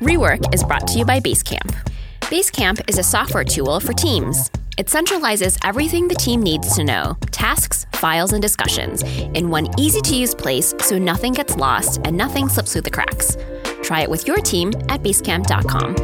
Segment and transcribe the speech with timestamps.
[0.00, 1.74] Rework is brought to you by Basecamp.
[2.20, 4.50] Basecamp is a software tool for teams.
[4.78, 10.00] It centralizes everything the team needs to know tasks, files, and discussions in one easy
[10.00, 13.36] to use place so nothing gets lost and nothing slips through the cracks.
[13.82, 15.96] Try it with your team at basecamp.com.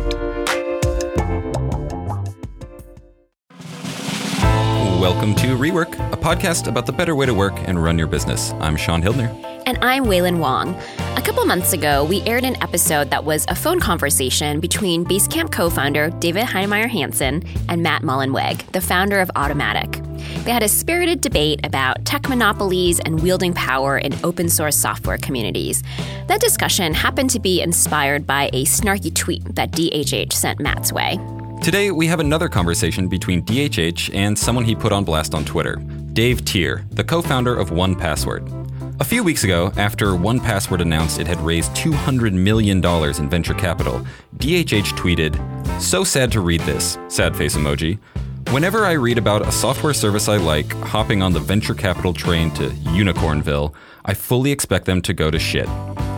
[5.01, 8.51] Welcome to Rework, a podcast about the better way to work and run your business.
[8.55, 9.29] I'm Shaun Hildner.
[9.67, 10.75] And I'm Wailin Wong.
[11.17, 15.51] A couple months ago, we aired an episode that was a phone conversation between Basecamp
[15.51, 20.03] co founder David Heinemeier Hansson and Matt Mullenweg, the founder of Automattic.
[20.45, 25.17] They had a spirited debate about tech monopolies and wielding power in open source software
[25.17, 25.83] communities.
[26.29, 31.19] That discussion happened to be inspired by a snarky tweet that DHH sent Matt's way.
[31.63, 35.77] Today, we have another conversation between DHH and someone he put on blast on Twitter,
[36.13, 38.66] Dave Teare, the co founder of 1Password.
[38.99, 44.01] A few weeks ago, after 1Password announced it had raised $200 million in venture capital,
[44.39, 47.99] DHH tweeted, So sad to read this, sad face emoji.
[48.53, 52.51] Whenever I read about a software service I like hopping on the venture capital train
[52.53, 53.75] to Unicornville,
[54.07, 55.67] I fully expect them to go to shit.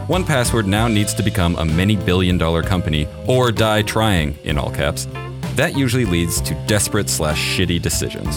[0.06, 4.70] 1Password now needs to become a many billion dollar company or die trying, in all
[4.70, 5.08] caps.
[5.56, 8.36] That usually leads to desperate slash shitty decisions.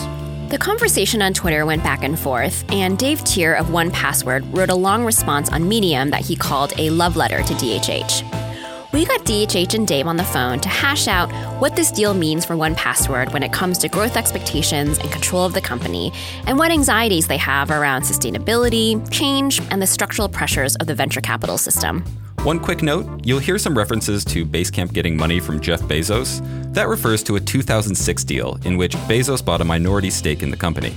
[0.51, 4.75] The conversation on Twitter went back and forth, and Dave Teare of 1Password wrote a
[4.75, 8.91] long response on Medium that he called a love letter to DHH.
[8.91, 12.43] We got DHH and Dave on the phone to hash out what this deal means
[12.43, 16.11] for 1Password when it comes to growth expectations and control of the company,
[16.45, 21.21] and what anxieties they have around sustainability, change, and the structural pressures of the venture
[21.21, 22.03] capital system.
[22.43, 26.41] One quick note you'll hear some references to Basecamp getting money from Jeff Bezos.
[26.73, 30.57] That refers to a 2006 deal in which Bezos bought a minority stake in the
[30.57, 30.95] company.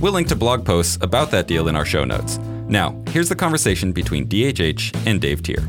[0.00, 2.36] We'll link to blog posts about that deal in our show notes.
[2.68, 5.66] Now, here's the conversation between DHH and Dave Teare.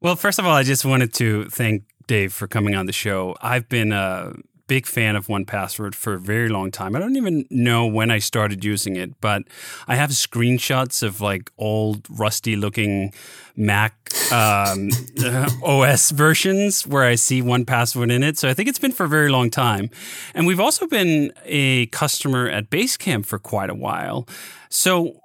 [0.00, 3.34] Well, first of all, I just wanted to thank Dave for coming on the show.
[3.42, 4.32] I've been a
[4.70, 6.94] big fan of 1Password for a very long time.
[6.94, 9.42] I don't even know when I started using it, but
[9.88, 13.12] I have screenshots of like old rusty looking
[13.56, 13.96] Mac
[14.30, 14.90] um,
[15.64, 18.38] OS versions where I see 1Password in it.
[18.38, 19.90] So I think it's been for a very long time.
[20.36, 24.28] And we've also been a customer at Basecamp for quite a while.
[24.68, 25.19] So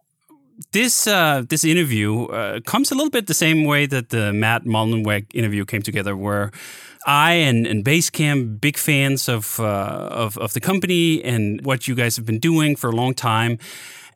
[0.72, 4.64] this uh, this interview uh, comes a little bit the same way that the Matt
[4.64, 6.52] Mullenweg interview came together, where
[7.06, 9.64] I and, and Basecamp big fans of, uh,
[10.12, 13.58] of of the company and what you guys have been doing for a long time,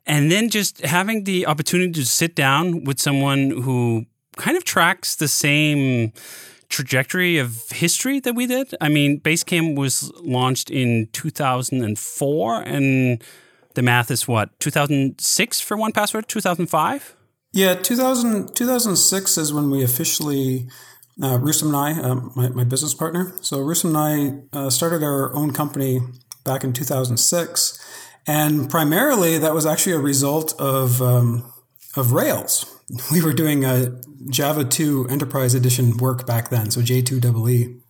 [0.06, 5.16] and then just having the opportunity to sit down with someone who kind of tracks
[5.16, 6.12] the same
[6.68, 8.74] trajectory of history that we did.
[8.80, 13.22] I mean, Basecamp was launched in 2004 and
[13.80, 17.16] the math is what 2006 for 1Password 2005
[17.52, 20.68] yeah 2000, 2006 is when we officially
[21.22, 23.34] uh, and I, uh, my, my, business partner.
[23.42, 26.00] So Roustem and I uh, started our own company
[26.44, 27.78] back in 2006,
[28.26, 31.52] and primarily that was actually a result of um,
[31.96, 32.64] of Rails.
[33.12, 37.80] We were doing a Java 2 Enterprise Edition work back then, so J2EE.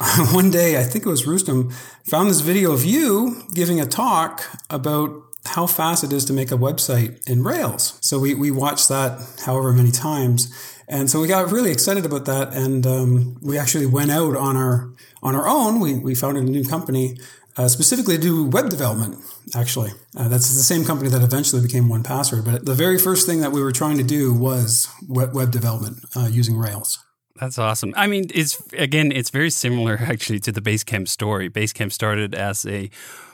[0.34, 1.72] One day, I think it was Roustem,
[2.04, 6.50] found this video of you giving a talk about how fast it is to make
[6.50, 7.98] a website in Rails.
[8.02, 10.52] So we, we watched that however many times.
[10.88, 12.52] And so we got really excited about that.
[12.52, 14.92] And um, we actually went out on our,
[15.22, 15.80] on our own.
[15.80, 17.16] We, we founded a new company
[17.56, 19.18] uh, specifically to do web development,
[19.54, 19.90] actually.
[20.16, 22.44] Uh, that's the same company that eventually became 1Password.
[22.44, 26.04] But the very first thing that we were trying to do was web, web development
[26.16, 26.98] uh, using Rails.
[27.40, 27.94] That's awesome.
[27.96, 31.48] I mean, it's again, it's very similar actually to the Basecamp story.
[31.48, 32.90] Basecamp started as a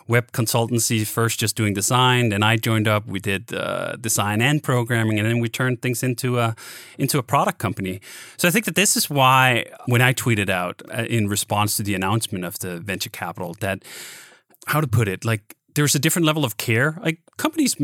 [0.09, 2.29] web consultancy, first just doing design.
[2.29, 3.07] Then I joined up.
[3.07, 6.55] We did uh, design and programming, and then we turned things into a
[6.99, 8.01] into a product company.
[8.37, 11.83] So I think that this is why when I tweeted out uh, in response to
[11.83, 13.85] the announcement of the venture capital that
[14.67, 16.99] how to put it, like there's a different level of care.
[17.03, 17.77] Like companies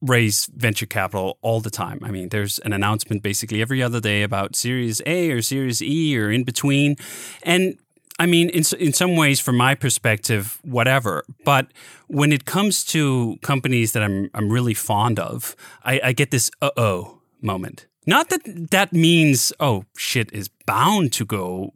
[0.00, 1.98] raise venture capital all the time.
[2.02, 6.16] I mean, there's an announcement basically every other day about Series A or Series E
[6.16, 6.96] or in between.
[7.42, 7.78] And
[8.18, 11.24] I mean, in in some ways, from my perspective, whatever.
[11.44, 11.68] But
[12.08, 15.54] when it comes to companies that I'm I'm really fond of,
[15.84, 17.86] I, I get this uh oh moment.
[18.06, 21.72] Not that that means oh shit is bound to go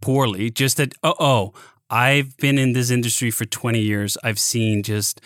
[0.00, 0.50] poorly.
[0.50, 1.52] Just that uh oh,
[1.90, 4.18] I've been in this industry for 20 years.
[4.24, 5.20] I've seen just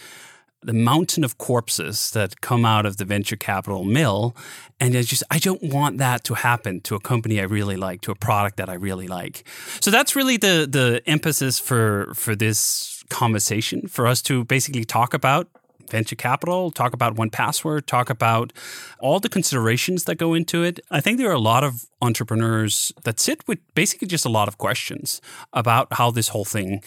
[0.62, 4.34] the mountain of corpses that come out of the venture capital mill
[4.80, 8.00] and I just I don't want that to happen to a company I really like
[8.02, 9.46] to a product that I really like
[9.80, 15.14] so that's really the the emphasis for for this conversation for us to basically talk
[15.14, 15.48] about
[15.88, 18.52] venture capital, talk about one password, talk about
[19.00, 20.80] all the considerations that go into it.
[20.90, 24.48] I think there are a lot of entrepreneurs that sit with basically just a lot
[24.48, 25.20] of questions
[25.52, 26.82] about how this whole thing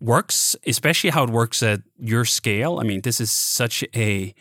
[0.00, 2.78] works, especially how it works at your scale.
[2.80, 4.34] I mean, this is such a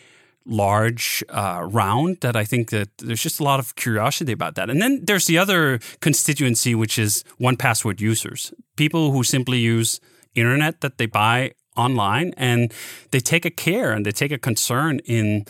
[0.45, 4.69] large uh, round that I think that there's just a lot of curiosity about that.
[4.69, 9.99] And then there's the other constituency, which is one password users, people who simply use
[10.35, 12.73] internet that they buy online and
[13.11, 15.45] they take a care and they take a concern in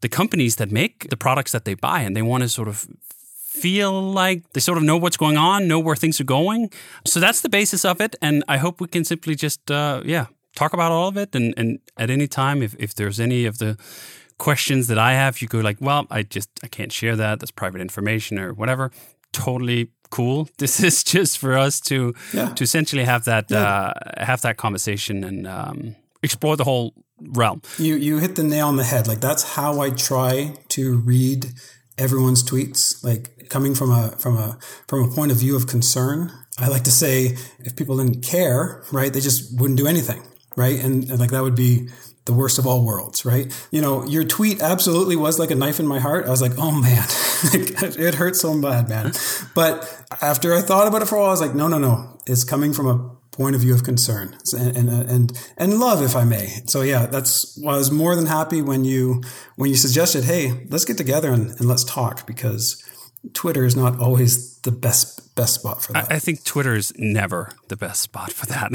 [0.00, 2.86] the companies that make the products that they buy and they want to sort of
[3.54, 6.70] feel like they sort of know what's going on, know where things are going.
[7.06, 8.16] So that's the basis of it.
[8.20, 11.34] And I hope we can simply just, uh, yeah, talk about all of it.
[11.34, 13.76] And, and at any time, if, if there's any of the
[14.38, 17.38] questions that I have, you go like, well, I just, I can't share that.
[17.38, 18.90] That's private information or whatever.
[19.32, 20.48] Totally cool.
[20.58, 22.48] This is just for us to, yeah.
[22.54, 23.62] to essentially have that, yeah.
[23.62, 27.62] uh, have that conversation and, um, explore the whole realm.
[27.78, 29.06] You, you hit the nail on the head.
[29.06, 31.52] Like that's how I try to read
[31.98, 34.58] everyone's tweets, like coming from a from a
[34.88, 36.32] from a point of view of concern.
[36.58, 40.22] I like to say if people didn't care, right, they just wouldn't do anything,
[40.56, 40.78] right?
[40.78, 41.88] And, and like that would be
[42.26, 43.52] the worst of all worlds, right?
[43.70, 46.26] You know, your tweet absolutely was like a knife in my heart.
[46.26, 47.04] I was like, oh man,
[47.98, 49.12] it hurts so bad, man.
[49.54, 52.18] But after I thought about it for a while, I was like, no, no, no.
[52.26, 56.14] It's coming from a point of view of concern and, and, and, and love, if
[56.14, 56.46] I may.
[56.66, 59.22] So yeah, that's, I was more than happy when you,
[59.56, 62.80] when you suggested, Hey, let's get together and, and let's talk because
[63.32, 66.12] Twitter is not always the best, best spot for that.
[66.12, 68.70] I, I think Twitter is never the best spot for that.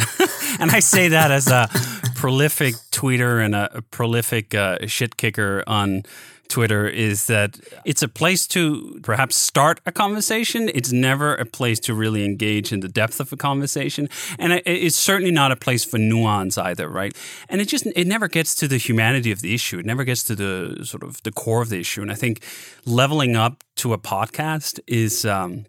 [0.59, 1.69] and I say that as a
[2.15, 6.03] prolific tweeter and a, a prolific uh, shit kicker on
[6.49, 10.69] Twitter is that it's a place to perhaps start a conversation.
[10.73, 14.09] It's never a place to really engage in the depth of a conversation.
[14.37, 17.15] And it's certainly not a place for nuance either, right?
[17.47, 19.79] And it just, it never gets to the humanity of the issue.
[19.79, 22.01] It never gets to the sort of the core of the issue.
[22.01, 22.43] And I think
[22.85, 25.65] leveling up to a podcast is, um,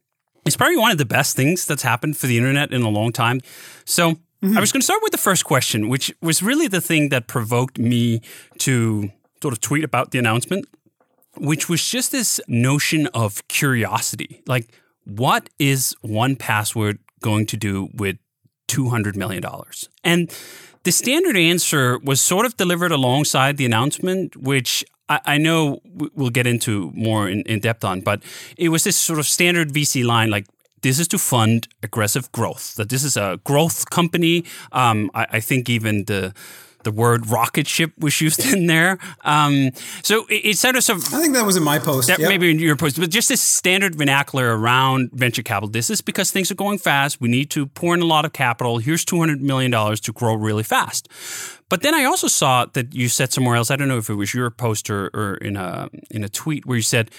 [0.46, 3.12] it's probably one of the best things that's happened for the internet in a long
[3.12, 3.40] time.
[3.84, 4.56] So mm-hmm.
[4.56, 7.26] I was going to start with the first question, which was really the thing that
[7.26, 8.22] provoked me
[8.58, 9.10] to
[9.42, 10.66] sort of tweet about the announcement,
[11.36, 14.42] which was just this notion of curiosity.
[14.46, 14.72] Like,
[15.04, 18.16] what is one password going to do with
[18.68, 19.42] $200 million?
[20.04, 20.30] And
[20.84, 25.80] the standard answer was sort of delivered alongside the announcement, which I, know
[26.14, 28.22] we'll get into more in, depth on, but
[28.56, 30.46] it was this sort of standard VC line like,
[30.82, 32.76] this is to fund aggressive growth.
[32.76, 34.44] That this is a growth company.
[34.72, 36.32] Um, I think even the
[36.82, 38.98] the word rocket ship was used in there.
[39.24, 39.70] Um,
[40.02, 40.98] so it, it's sort of some.
[40.98, 42.08] I think that was in my post.
[42.08, 42.28] That yep.
[42.28, 45.68] Maybe in your post, but just this standard vernacular around venture capital.
[45.68, 47.20] This is because things are going fast.
[47.20, 48.78] We need to pour in a lot of capital.
[48.78, 51.08] Here's two hundred million dollars to grow really fast.
[51.68, 53.70] But then I also saw that you said somewhere else.
[53.70, 56.66] I don't know if it was your post or, or in a in a tweet
[56.66, 57.10] where you said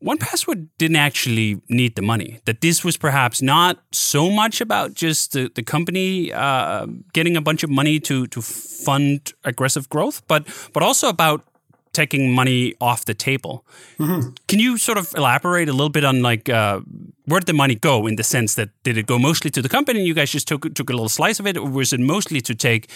[0.00, 2.40] one Password didn't actually need the money.
[2.44, 7.40] That this was perhaps not so much about just the, the company uh, getting a
[7.40, 11.44] bunch of money to to fund aggressive growth, but but also about
[11.92, 13.64] taking money off the table.
[13.98, 14.30] Mm-hmm.
[14.46, 16.80] Can you sort of elaborate a little bit on like uh,
[17.24, 19.68] where did the money go in the sense that did it go mostly to the
[19.68, 22.00] company and you guys just took took a little slice of it, or was it
[22.00, 22.90] mostly to take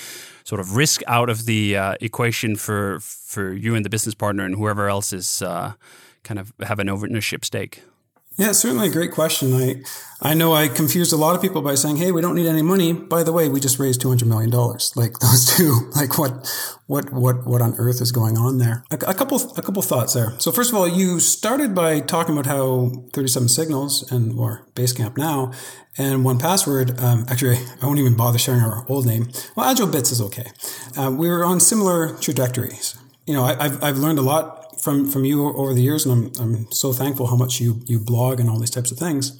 [0.44, 4.44] sort of risk out of the uh, equation for for you and the business partner
[4.44, 5.72] and whoever else is uh,
[6.24, 7.82] kind of have an ownership stake?
[8.38, 9.52] Yeah, certainly a great question.
[9.52, 9.82] I
[10.22, 12.62] I know I confused a lot of people by saying, "Hey, we don't need any
[12.62, 14.92] money." By the way, we just raised two hundred million dollars.
[14.96, 16.48] Like those two, like what
[16.86, 18.84] what what what on earth is going on there?
[18.90, 20.32] A, a, couple a couple thoughts there.
[20.38, 24.66] So first of all, you started by talking about how thirty seven signals and or
[24.74, 25.52] Basecamp now
[25.98, 26.98] and one password.
[27.00, 29.30] Um, actually, I won't even bother sharing our old name.
[29.56, 30.46] Well, Agile Bits is okay.
[30.96, 32.96] Uh, we were on similar trajectories.
[33.26, 36.32] You know, I, I've I've learned a lot from from you over the years, and
[36.36, 39.32] I'm I'm so thankful how much you you blog and all these types of things.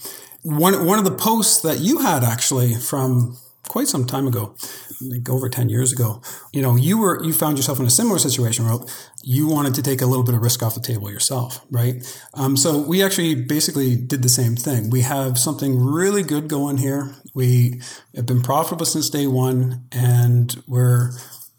[0.43, 3.37] One one of the posts that you had actually from
[3.69, 4.55] quite some time ago,
[5.01, 6.21] like over 10 years ago,
[6.53, 8.79] you know, you were, you found yourself in a similar situation where
[9.23, 11.95] you wanted to take a little bit of risk off the table yourself, right?
[12.35, 14.91] Um, so we actually basically did the same thing.
[14.91, 17.15] We have something really good going here.
[17.35, 17.81] We
[18.15, 21.13] have been profitable since day one and we're,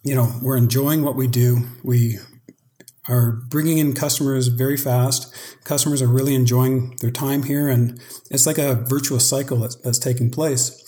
[0.04, 1.64] you know, we're enjoying what we do.
[1.84, 2.20] We
[3.08, 5.34] are bringing in customers very fast.
[5.64, 8.00] Customers are really enjoying their time here, and
[8.32, 10.80] it's like a virtuous cycle that's, that's taking place.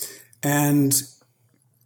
[0.44, 1.02] And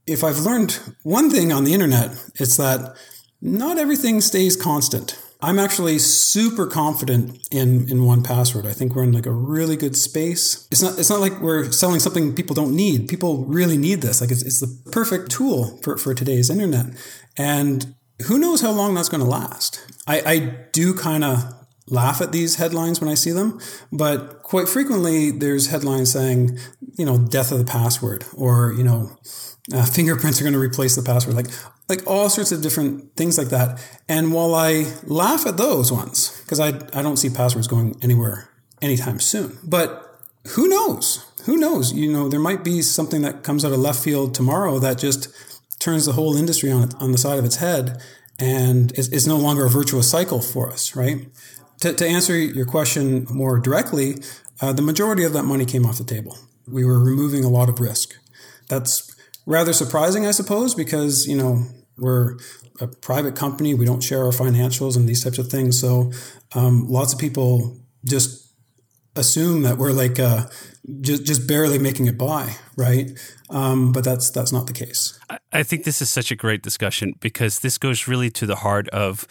[0.06, 2.96] if I've learned one thing on the internet, it's that
[3.42, 5.18] not everything stays constant.
[5.42, 8.66] I'm actually super confident in, in one password.
[8.66, 10.68] I think we're in like a really good space.
[10.70, 13.08] It's not, it's not like we're selling something people don't need.
[13.08, 14.20] People really need this.
[14.20, 16.88] Like it's, it's the perfect tool for, for today's internet.
[17.38, 17.96] And
[18.28, 19.82] who knows how long that's going to last?
[20.10, 20.40] I, I
[20.72, 21.54] do kind of
[21.88, 23.60] laugh at these headlines when I see them,
[23.92, 26.58] but quite frequently there's headlines saying,
[26.98, 29.18] you know, death of the password or, you know,
[29.72, 31.48] uh, fingerprints are going to replace the password, like,
[31.88, 33.80] like all sorts of different things like that.
[34.08, 38.50] And while I laugh at those ones, because I, I don't see passwords going anywhere
[38.82, 40.06] anytime soon, but
[40.50, 41.26] who knows?
[41.46, 41.94] Who knows?
[41.94, 45.30] You know, there might be something that comes out of left field tomorrow that just
[45.80, 48.02] turns the whole industry on, on the side of its head
[48.40, 51.28] and it's, is no longer a virtuous cycle for us, right?
[51.82, 54.16] To, to answer your question more directly,
[54.62, 56.38] uh, the majority of that money came off the table.
[56.68, 58.16] We were removing a lot of risk.
[58.68, 59.16] That's
[59.46, 61.66] rather surprising, I suppose, because, you know,
[61.98, 62.38] we're
[62.80, 63.74] a private company.
[63.74, 65.80] We don't share our financials and these types of things.
[65.80, 66.12] So
[66.54, 68.49] um, lots of people just
[69.20, 70.48] assume that we're like uh,
[71.02, 73.12] just just barely making it by, right?
[73.50, 75.20] Um, but that's that's not the case.
[75.52, 78.88] I think this is such a great discussion because this goes really to the heart
[78.90, 79.28] of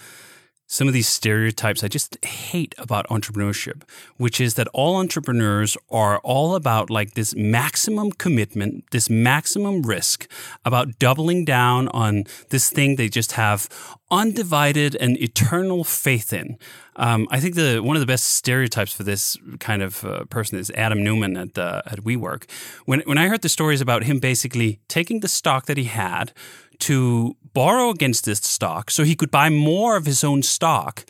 [0.70, 3.82] some of these stereotypes I just hate about entrepreneurship,
[4.18, 10.30] which is that all entrepreneurs are all about like this maximum commitment, this maximum risk,
[10.66, 13.66] about doubling down on this thing they just have
[14.10, 16.58] undivided and eternal faith in.
[16.96, 20.58] Um, I think the one of the best stereotypes for this kind of uh, person
[20.58, 22.50] is Adam Neumann at uh, at WeWork.
[22.84, 26.32] When when I heard the stories about him basically taking the stock that he had
[26.80, 31.04] to borrow against this stock so he could buy more of his own stock.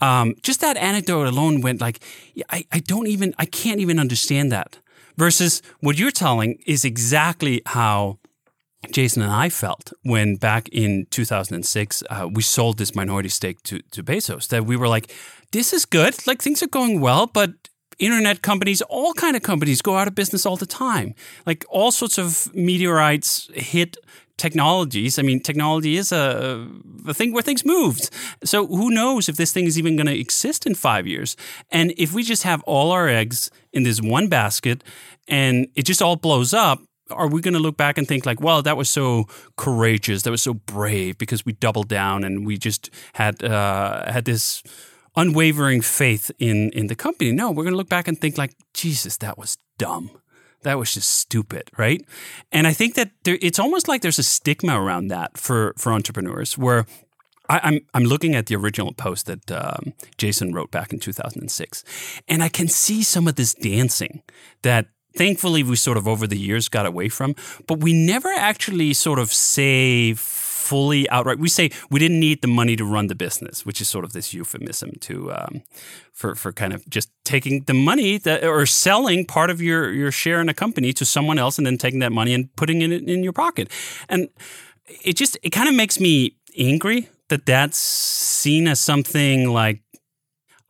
[0.00, 2.02] Um, just that anecdote alone went like,
[2.50, 4.78] I, I don't even, I can't even understand that.
[5.16, 8.18] Versus what you're telling is exactly how
[8.90, 13.80] Jason and I felt when back in 2006 uh, we sold this minority stake to,
[13.90, 14.48] to Bezos.
[14.48, 15.14] That we were like,
[15.52, 17.52] this is good, like things are going well, but
[17.98, 21.14] internet companies, all kind of companies go out of business all the time.
[21.46, 23.96] Like all sorts of meteorites hit
[24.36, 25.18] technologies.
[25.18, 26.66] I mean, technology is a,
[27.06, 28.10] a thing where things moved.
[28.44, 31.36] So who knows if this thing is even going to exist in five years?
[31.70, 34.82] And if we just have all our eggs in this one basket
[35.28, 38.40] and it just all blows up, are we going to look back and think like,
[38.40, 42.56] well, that was so courageous, that was so brave because we doubled down and we
[42.56, 44.62] just had uh, had this
[45.14, 47.32] unwavering faith in in the company?
[47.32, 50.21] No, we're going to look back and think like, Jesus, that was dumb
[50.62, 52.04] that was just stupid, right?
[52.50, 55.92] And I think that there, it's almost like there's a stigma around that for for
[55.92, 56.86] entrepreneurs where.
[57.48, 61.00] I, am I'm, I'm looking at the original post that um, Jason wrote back in
[61.00, 61.84] 2006,
[62.28, 64.22] and I can see some of this dancing
[64.62, 67.34] that thankfully we sort of over the years got away from,
[67.66, 70.14] but we never actually sort of say
[70.62, 71.38] fully outright.
[71.38, 74.12] We say we didn't need the money to run the business, which is sort of
[74.12, 75.62] this euphemism to um,
[76.12, 80.12] for for kind of just taking the money that, or selling part of your your
[80.12, 82.92] share in a company to someone else, and then taking that money and putting it
[82.92, 83.70] in your pocket.
[84.08, 84.28] And
[85.04, 89.82] it just it kind of makes me angry that that's seen as something like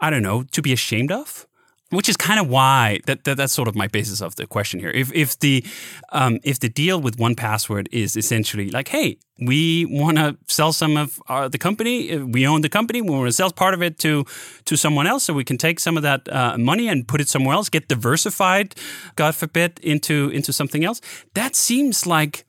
[0.01, 1.47] I don't know to be ashamed of
[1.93, 4.81] which is kind of why that, that, that's sort of my basis of the question
[4.81, 4.91] here.
[4.91, 5.65] If if the
[6.11, 10.73] um, if the deal with one password is essentially like, hey, we want to sell
[10.73, 13.75] some of our, the company, uh, we own the company, we want to sell part
[13.75, 14.25] of it to
[14.65, 17.29] to someone else, so we can take some of that uh, money and put it
[17.29, 18.75] somewhere else, get diversified,
[19.17, 21.01] God forbid, into into something else.
[21.35, 22.45] That seems like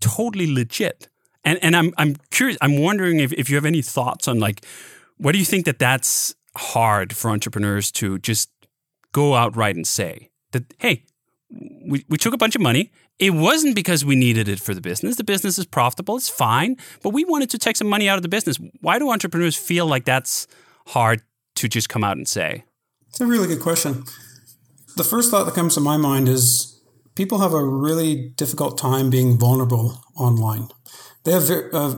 [0.00, 1.08] totally legit.
[1.44, 2.58] And and I'm I'm curious.
[2.60, 4.64] I'm wondering if, if you have any thoughts on like,
[5.16, 8.50] what do you think that that's hard for entrepreneurs to just
[9.12, 11.04] go outright and say that, hey,
[11.86, 12.90] we, we took a bunch of money.
[13.18, 15.16] It wasn't because we needed it for the business.
[15.16, 18.22] The business is profitable, it's fine, but we wanted to take some money out of
[18.22, 18.58] the business.
[18.80, 20.46] Why do entrepreneurs feel like that's
[20.88, 21.22] hard
[21.56, 22.64] to just come out and say?
[23.08, 24.04] It's a really good question.
[24.96, 26.80] The first thought that comes to my mind is
[27.14, 30.68] people have a really difficult time being vulnerable online.
[31.24, 31.94] They have a uh,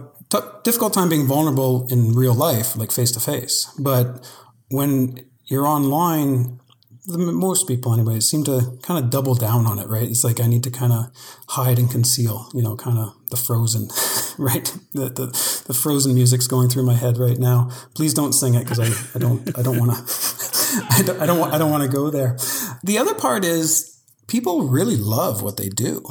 [0.62, 3.72] difficult time being vulnerable in real life, like face to face.
[3.78, 4.28] But
[4.70, 6.60] when you're online,
[7.06, 10.08] the, most people anyway seem to kind of double down on it, right?
[10.08, 11.10] It's like I need to kind of
[11.48, 13.88] hide and conceal, you know, kind of the frozen,
[14.38, 14.64] right?
[14.92, 17.70] The, the, the frozen music's going through my head right now.
[17.94, 21.26] Please don't sing it because I, I don't I don't want to I don't I
[21.26, 22.36] don't, I don't want to go there.
[22.82, 26.04] The other part is people really love what they do.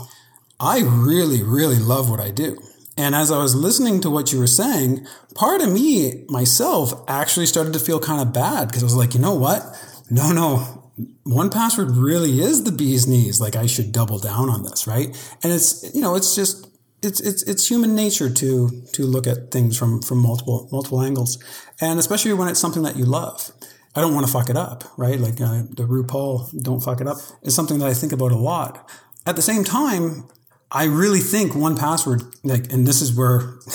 [0.59, 2.61] I really really love what I do.
[2.95, 7.47] And as I was listening to what you were saying, part of me, myself, actually
[7.47, 9.63] started to feel kind of bad because I was like, you know what?
[10.09, 10.91] No, no.
[11.23, 13.41] One password really is the bee's knees.
[13.41, 15.07] Like I should double down on this, right?
[15.41, 16.67] And it's, you know, it's just,
[17.01, 21.43] it's, it's, it's human nature to, to look at things from, from multiple, multiple angles.
[21.81, 23.51] And especially when it's something that you love.
[23.95, 25.19] I don't want to fuck it up, right?
[25.19, 28.37] Like uh, the RuPaul, don't fuck it up is something that I think about a
[28.37, 28.89] lot.
[29.25, 30.25] At the same time,
[30.73, 33.59] I really think one password, like, and this is where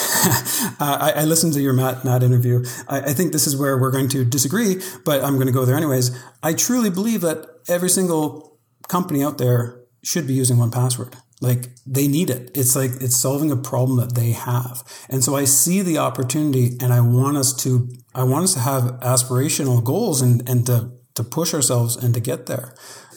[0.81, 2.65] I, I, listened to your Matt Matt interview.
[2.89, 5.65] I, I, think this is where we're going to disagree, but I'm going to go
[5.65, 6.11] there anyways.
[6.43, 11.17] I truly believe that every single company out there should be using one password.
[11.41, 12.51] Like they need it.
[12.55, 14.83] It's like it's solving a problem that they have.
[15.09, 18.61] And so I see the opportunity and I want us to I want us to
[18.61, 22.75] have aspirational goals and, and to, to push ourselves and to get there.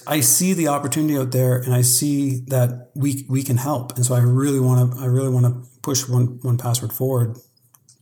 [0.08, 3.96] I see the opportunity out there and I see that we we can help.
[3.96, 7.38] And so I really want to I really want to push one one password forward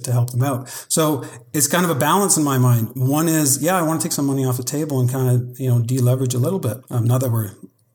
[0.04, 0.70] to help them out.
[0.88, 2.92] So it's kind of a balance in my mind.
[2.96, 5.60] One is, yeah, I want to take some money off the table and kind of,
[5.60, 6.78] you know, deleverage a little bit.
[6.90, 7.52] Um, not that we're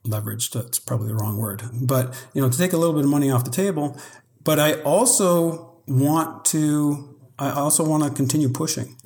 [0.07, 3.11] leveraged, that's probably the wrong word, but, you know, to take a little bit of
[3.11, 3.99] money off the table.
[4.43, 8.97] But I also want to, I also want to continue pushing.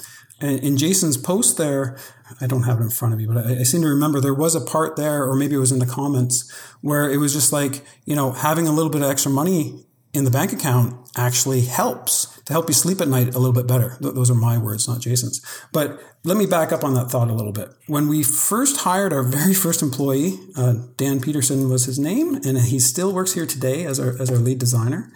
[0.41, 1.97] And in Jason's post there,
[2.41, 4.35] I don't have it in front of me, but I, I, seem to remember there
[4.35, 7.53] was a part there, or maybe it was in the comments, where it was just
[7.53, 11.63] like, you know, having a little bit of extra money in the bank account actually
[11.63, 13.97] helps to help you sleep at night a little bit better.
[14.01, 15.45] Th- those are my words, not Jason's.
[15.73, 17.69] But let me back up on that thought a little bit.
[17.87, 22.59] When we first hired our very first employee, uh, Dan Peterson was his name, and
[22.59, 25.13] he still works here today as our, as our lead designer.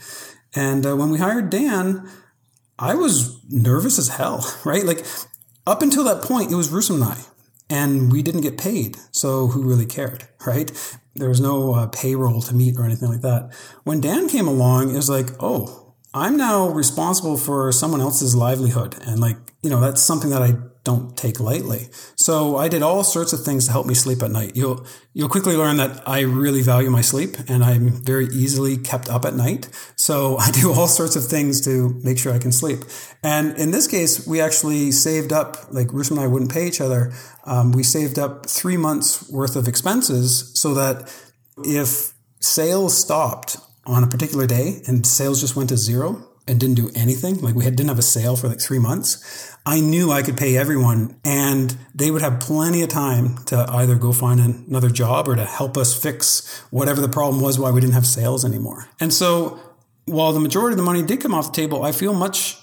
[0.54, 2.09] And uh, when we hired Dan,
[2.78, 4.85] I was nervous as hell, right?
[4.85, 5.07] Like
[5.66, 7.19] up until that point, it was Roustem and I,
[7.71, 8.97] and we didn't get paid.
[9.12, 10.71] So who really cared, right?
[11.14, 13.54] There was no uh, payroll to meet or anything like that.
[13.85, 18.97] When Dan came along, it was like, oh, I'm now responsible for someone else's livelihood.
[19.07, 20.54] And like, you know, that's something that I
[20.85, 21.87] don't take lightly.
[22.17, 24.57] So I did all sorts of things to help me sleep at night.
[24.57, 24.85] You'll
[25.15, 29.25] you'll quickly learn that I really value my sleep and I'm very easily kept up
[29.25, 29.69] at night.
[29.97, 32.81] So I do all sorts of things to make sure I can sleep.
[33.23, 36.81] And in this case, we actually saved up, like Roustem and I wouldn't pay each
[36.81, 37.12] other.
[37.45, 41.15] Um, we saved up three months worth of expenses so that
[41.59, 46.75] if sales stopped on a particular day and sales just went to zero and didn't
[46.75, 50.11] do anything, like we had, didn't have a sale for like three months, I knew
[50.11, 54.40] I could pay everyone and they would have plenty of time to either go find
[54.40, 58.07] another job or to help us fix whatever the problem was why we didn't have
[58.07, 58.88] sales anymore.
[58.98, 59.61] And so
[60.07, 62.59] while the majority of the money did come off the table, I feel much,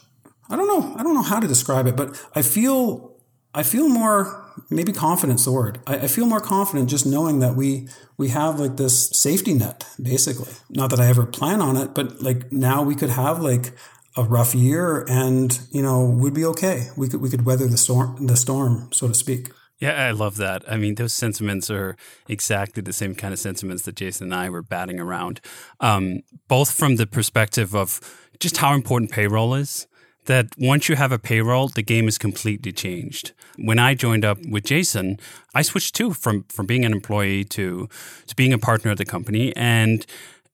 [0.49, 3.15] I don't know, I don't know how to describe it, but I feel,
[3.53, 5.79] I feel more, maybe confidence the word.
[5.87, 9.85] I, I feel more confident just knowing that we, we have like this safety net,
[10.01, 10.53] basically.
[10.69, 13.73] Not that I ever plan on it, but like now we could have like
[14.17, 17.77] a rough year and you know we'd be okay we could we could weather the
[17.77, 21.95] storm the storm so to speak yeah i love that i mean those sentiments are
[22.27, 25.39] exactly the same kind of sentiments that jason and i were batting around
[25.79, 27.99] um, both from the perspective of
[28.39, 29.87] just how important payroll is
[30.25, 33.33] that once you have a payroll the game is completely changed.
[33.57, 35.17] When i joined up with jason
[35.55, 37.89] i switched too from from being an employee to
[38.27, 39.55] to being a partner at the company.
[39.55, 40.05] And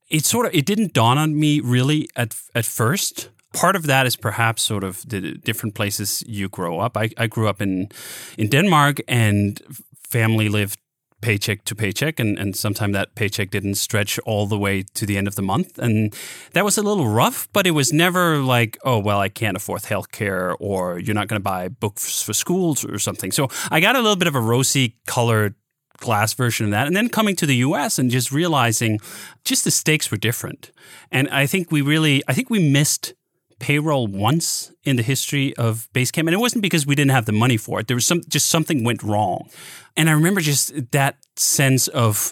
[0.10, 3.30] it sort of it didn't dawn on me really at at first.
[3.54, 6.97] Part of that is perhaps sort of the different places you grow up.
[6.97, 7.89] I, I grew up in
[8.38, 9.62] in Denmark, and
[10.10, 10.80] family lived
[11.21, 15.17] paycheck to paycheck and, and sometimes that paycheck didn't stretch all the way to the
[15.17, 15.80] end of the month.
[15.80, 16.15] And
[16.54, 19.82] that was a little rough but it was never like oh well i can't afford
[19.82, 23.32] healthcare or you're not going to buy books for schools or something.
[23.32, 25.56] So i got a little bit of a rosy colored
[25.97, 26.88] glass version of that.
[26.88, 28.99] And then coming to the us and just realizing
[29.45, 30.71] just the stakes were different.
[31.12, 33.13] And i think we really i think we missed
[33.65, 37.32] payroll once in the history of Basecamp, and it wasn't because we didn't have the
[37.32, 37.88] money for it.
[37.88, 39.49] There was some just something went wrong,
[39.97, 42.32] and I remember just that sense of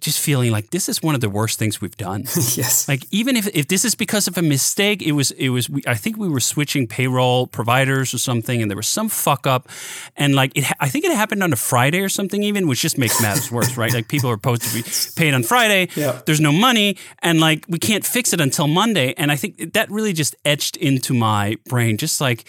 [0.00, 2.22] just feeling like this is one of the worst things we've done.
[2.56, 2.88] yes.
[2.88, 5.82] Like even if, if this is because of a mistake, it was it was we,
[5.86, 9.68] I think we were switching payroll providers or something, and there was some fuck up,
[10.16, 12.98] and like it I think it happened on a Friday or something even, which just
[12.98, 13.92] makes matters worse, right?
[13.92, 14.82] Like people are supposed to be
[15.16, 15.88] paid on Friday.
[15.96, 16.20] Yeah.
[16.26, 19.90] There's no money, and like we can't fix it until Monday, and I think that
[19.90, 22.44] really just etched into my brain, just like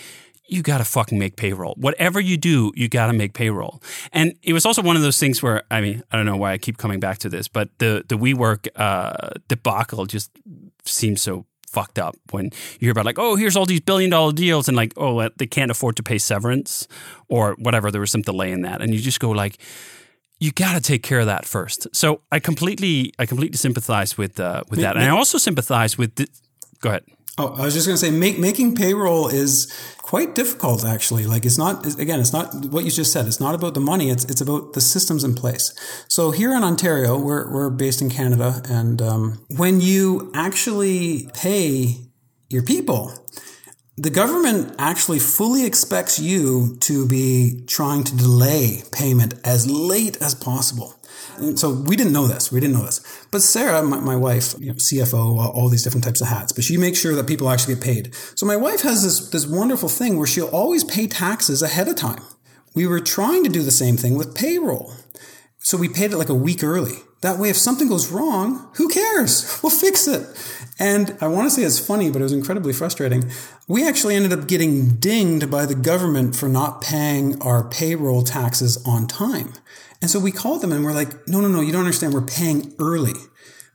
[0.47, 1.73] you got to fucking make payroll.
[1.77, 3.81] Whatever you do, you got to make payroll.
[4.11, 6.51] And it was also one of those things where, I mean, I don't know why
[6.51, 10.31] I keep coming back to this, but the, the WeWork uh, debacle just
[10.85, 14.31] seems so fucked up when you hear about like, oh, here's all these billion dollar
[14.31, 16.87] deals and like, oh, they can't afford to pay severance
[17.27, 17.91] or whatever.
[17.91, 18.81] There was some delay in that.
[18.81, 19.57] And you just go like,
[20.39, 21.87] you got to take care of that first.
[21.93, 24.95] So I completely, I completely sympathize with, uh, with that.
[24.95, 26.27] And I also sympathize with, the,
[26.79, 27.03] go ahead.
[27.37, 29.69] Oh, I was just going to say, make, making payroll is
[30.01, 31.25] quite difficult, actually.
[31.25, 33.27] Like, it's not, again, it's not what you just said.
[33.27, 34.09] It's not about the money.
[34.09, 35.73] It's, it's about the systems in place.
[36.07, 38.61] So here in Ontario, we're, we're based in Canada.
[38.69, 41.97] And, um, when you actually pay
[42.49, 43.11] your people,
[43.97, 50.35] the government actually fully expects you to be trying to delay payment as late as
[50.35, 50.94] possible.
[51.55, 52.51] So we didn't know this.
[52.51, 53.27] We didn't know this.
[53.31, 56.63] But Sarah, my, my wife, you know, CFO, all these different types of hats, but
[56.63, 58.15] she makes sure that people actually get paid.
[58.35, 61.95] So my wife has this, this wonderful thing where she'll always pay taxes ahead of
[61.95, 62.23] time.
[62.73, 64.93] We were trying to do the same thing with payroll.
[65.59, 66.97] So we paid it like a week early.
[67.21, 69.59] That way, if something goes wrong, who cares?
[69.63, 70.27] We'll fix it.
[70.77, 73.31] And I want to say it's funny, but it was incredibly frustrating.
[73.67, 78.77] We actually ended up getting dinged by the government for not paying our payroll taxes
[78.85, 79.53] on time.
[80.01, 82.13] And so we called them and we're like, no, no, no, you don't understand.
[82.13, 83.13] We're paying early.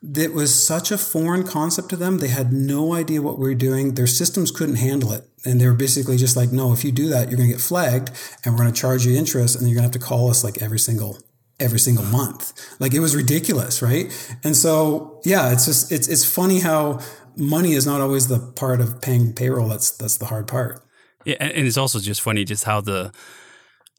[0.02, 2.18] That was such a foreign concept to them.
[2.18, 3.94] They had no idea what we were doing.
[3.94, 5.28] Their systems couldn't handle it.
[5.44, 7.60] And they were basically just like, no, if you do that, you're going to get
[7.62, 8.10] flagged
[8.44, 10.42] and we're going to charge you interest and you're going to have to call us
[10.42, 11.18] like every single
[11.60, 12.52] every single month.
[12.80, 14.10] Like it was ridiculous, right?
[14.42, 17.00] And so, yeah, it's just it's it's funny how
[17.36, 19.68] money is not always the part of paying payroll.
[19.68, 20.82] That's that's the hard part.
[21.24, 23.12] Yeah, and it's also just funny just how the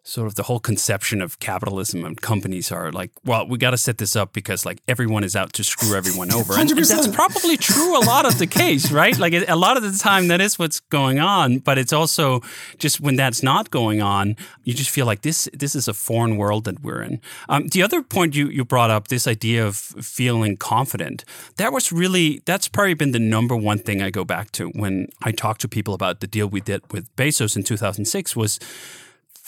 [0.04, 3.78] sort of the whole conception of capitalism and companies are like, well, we got to
[3.78, 6.54] set this up because like everyone is out to screw everyone over.
[6.54, 9.18] And, and, that's probably true a lot of the case, right?
[9.18, 12.42] Like a lot of the time that is what's going on, but it's also
[12.80, 16.38] just when that's not going on, you just feel like this this is a foreign
[16.38, 17.22] world that we're in.
[17.48, 21.24] Um, the other point you you brought up, this idea of feeling confident,
[21.58, 25.10] that was really that's probably been the number one thing I go back to when
[25.22, 28.60] I talk to people about the deal we did with Bezos in 2006 was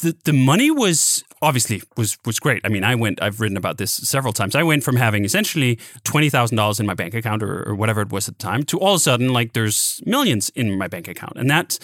[0.04, 2.62] the the money was obviously was was great.
[2.64, 3.22] I mean, I went.
[3.22, 4.56] I've written about this several times.
[4.56, 8.02] I went from having essentially twenty thousand dollars in my bank account or, or, whatever
[8.02, 10.88] it was at the time to all of a sudden like there's millions in my
[10.88, 11.80] bank account, and that's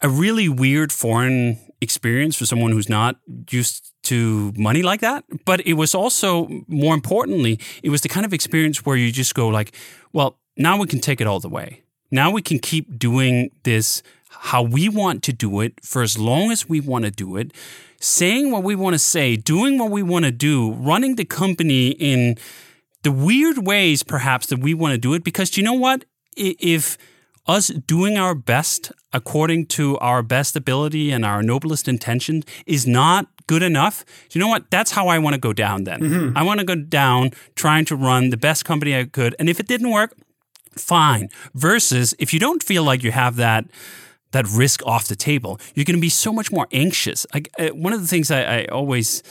[0.00, 3.16] a really weird foreign experience for someone who's not
[3.50, 5.24] used to money like that.
[5.44, 9.34] But it was also more importantly, it was the kind of experience where you just
[9.34, 9.74] go like,
[10.12, 11.82] well, now we can take it all the way.
[12.10, 14.02] Now we can keep doing this
[14.40, 17.52] how we want to do it for as long as we want to do it,
[18.00, 21.88] saying what we want to say, doing what we want to do, running the company
[21.88, 22.36] in
[23.02, 25.24] the weird ways perhaps that we want to do it.
[25.24, 26.04] Because you know what?
[26.36, 26.96] If
[27.46, 33.26] us doing our best according to our best ability and our noblest intention is not
[33.46, 34.70] good enough, you know what?
[34.70, 36.00] That's how I want to go down then.
[36.00, 36.38] Mm-hmm.
[36.38, 39.34] I want to go down trying to run the best company I could.
[39.38, 40.16] And if it didn't work,
[40.70, 41.28] fine.
[41.54, 43.66] Versus if you don't feel like you have that
[44.32, 47.26] that risk off the table, you're going to be so much more anxious.
[47.32, 49.22] I, uh, one of the things I, I always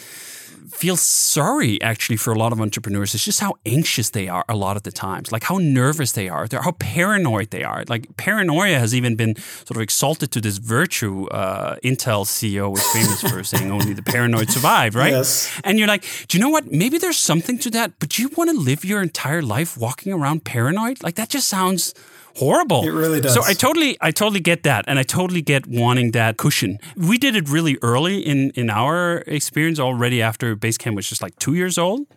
[0.72, 4.56] feel sorry actually for a lot of entrepreneurs is just how anxious they are a
[4.56, 7.84] lot of the times, like how nervous they are, how paranoid they are.
[7.88, 11.28] Like paranoia has even been sort of exalted to this virtue.
[11.28, 15.12] Uh, Intel CEO was famous for saying only the paranoid survive, right?
[15.12, 15.52] Yes.
[15.64, 16.72] And you're like, do you know what?
[16.72, 20.14] Maybe there's something to that, but do you want to live your entire life walking
[20.14, 21.04] around paranoid?
[21.04, 21.94] Like that just sounds
[22.38, 22.84] horrible.
[22.84, 23.34] It really does.
[23.34, 26.80] So I totally, I totally get that, and I totally get wanting that cushion.
[26.96, 31.38] We did it really early in in our experience already after Basecamp was just like
[31.40, 32.08] two years old.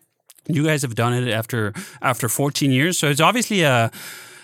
[0.46, 1.72] You guys have done it after
[2.03, 3.90] after 14 years, so it's obviously a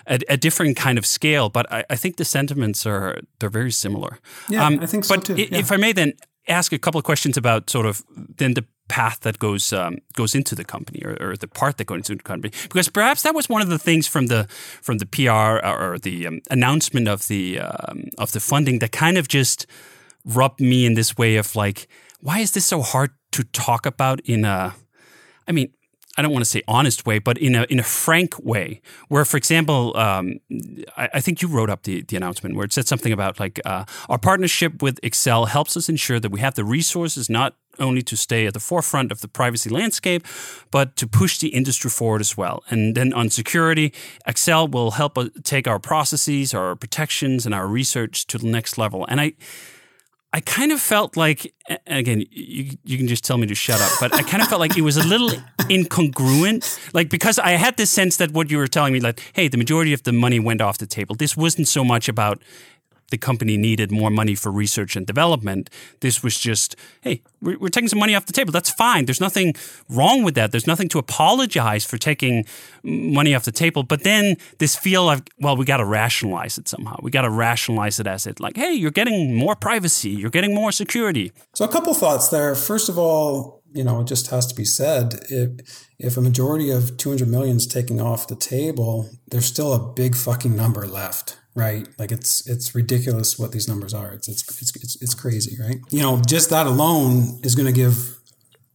[0.06, 3.70] a, a, different kind of scale, but I, I, think the sentiments are they're very
[3.70, 4.18] similar.
[4.48, 5.37] Yeah, um, I think so but too.
[5.37, 5.59] Yeah.
[5.59, 6.14] if I may then
[6.48, 8.02] ask a couple of questions about sort of
[8.38, 11.87] then the path that goes um, goes into the company or, or, the part that
[11.87, 14.46] goes into the company because perhaps that was one of the things from the
[14.83, 19.16] from the PR or the um, announcement of the um, of the funding that kind
[19.16, 19.66] of just
[20.24, 21.87] rubbed me in this way of like
[22.20, 24.74] why is this so hard to talk about in a
[25.46, 25.72] I mean
[26.18, 28.83] I don't want to say honest way, but in a in a frank way.
[29.09, 30.40] Where, for example, um,
[30.96, 33.61] I, I, think you wrote up the, the announcement where it said something about like
[33.64, 38.03] uh, our partnership with Accel helps us ensure that we have the resources not only
[38.03, 40.27] to stay at the forefront of the privacy landscape,
[40.71, 42.62] but to push the industry forward as well.
[42.71, 43.93] And then on security,
[44.27, 49.07] Accel will help take our processes, our protections, and our research to the next level.
[49.09, 49.33] And I
[50.33, 51.53] I kind of felt like,
[51.88, 54.61] again, you, you can just tell me to shut up, but I kind of felt
[54.61, 55.31] like it was a little
[55.69, 56.79] incongruent.
[56.95, 59.59] Like, because I had this sense that what you were telling me, like, hey, the
[59.59, 61.16] majority of the money went off the table.
[61.16, 62.40] This wasn't so much about
[63.11, 65.70] the company needed more money for research and development.
[66.01, 68.53] This was just, hey, we're, we're, taking some money off the table.
[68.53, 69.05] That's fine.
[69.05, 69.55] There's nothing
[69.88, 70.51] wrong with that.
[70.51, 72.44] There's nothing to apologize for taking
[72.83, 73.83] money off the table.
[73.83, 76.96] But then this feel of, well, we got to rationalize it somehow.
[77.03, 80.11] We got to rationalize it as it like, hey, you're getting more privacy.
[80.11, 81.33] You're getting more security.
[81.55, 82.55] So a couple thoughts there.
[82.55, 85.20] First of all, you know, it just has to be said.
[85.29, 89.92] If, if a majority of 200 million is taking off the table, there's still a
[89.92, 91.88] big fucking number left right?
[91.98, 94.12] Like it's it's ridiculous what these numbers are.
[94.12, 95.76] It's it's it's it's, crazy, right?
[95.90, 98.16] You know, just that alone is going to give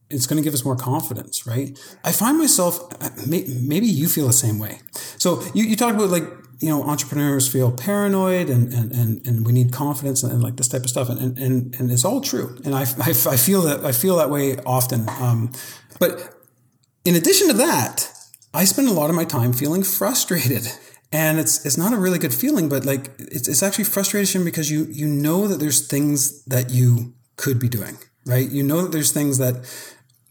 [0.10, 1.78] it's going to give us more confidence, right?
[2.04, 2.80] I find myself
[3.28, 4.80] maybe you feel the same way.
[5.18, 6.24] So you you talk about like
[6.60, 10.58] you know entrepreneurs feel paranoid and and and, and we need confidence and, and like
[10.58, 13.62] this type of stuff and and and it's all true and I, I, I feel
[13.64, 15.08] that I feel that way often.
[15.20, 15.52] Um,
[16.00, 16.34] but
[17.06, 18.12] in addition to that,
[18.54, 20.68] I spend a lot of my time feeling frustrated.
[21.16, 24.70] And it's it's not a really good feeling, but like it's, it's actually frustration because
[24.70, 28.50] you you know that there's things that you could be doing, right?
[28.50, 29.56] You know that there's things that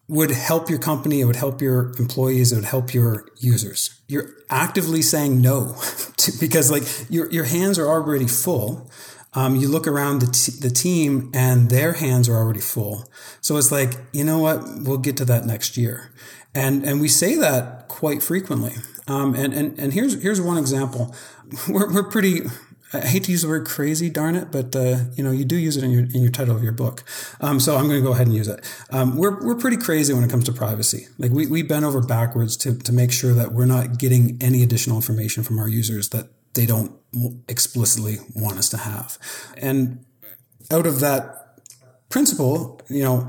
[0.08, 3.98] would help your company, it would help your employees, it would help your users.
[4.08, 5.74] You're actively saying no
[6.18, 8.90] to, because like your, your hands are already full.
[9.32, 13.08] Um, you look around the, t- the team and their hands are already full.
[13.40, 14.62] So it's like, you know what?
[14.82, 16.12] We'll get to that next year.
[16.54, 18.74] And, and we say that quite frequently.
[19.06, 21.14] Um, and, and, and here's, here's one example.
[21.68, 22.40] We're, we're pretty,
[22.94, 25.56] I hate to use the word crazy, darn it, but uh, you know you do
[25.56, 27.02] use it in your in your title of your book.
[27.40, 28.64] Um, so I'm going to go ahead and use it.
[28.90, 31.08] Um, we're we're pretty crazy when it comes to privacy.
[31.18, 34.62] Like we we bend over backwards to to make sure that we're not getting any
[34.62, 36.92] additional information from our users that they don't
[37.48, 39.18] explicitly want us to have.
[39.56, 40.04] And
[40.70, 41.60] out of that
[42.08, 43.28] principle, you know,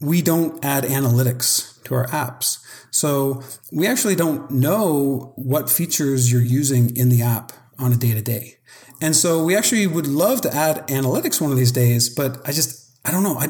[0.00, 2.61] we don't add analytics to our apps.
[2.92, 8.12] So we actually don't know what features you're using in the app on a day
[8.12, 8.58] to day.
[9.00, 12.52] And so we actually would love to add analytics one of these days, but I
[12.52, 13.36] just, I don't know.
[13.38, 13.48] I,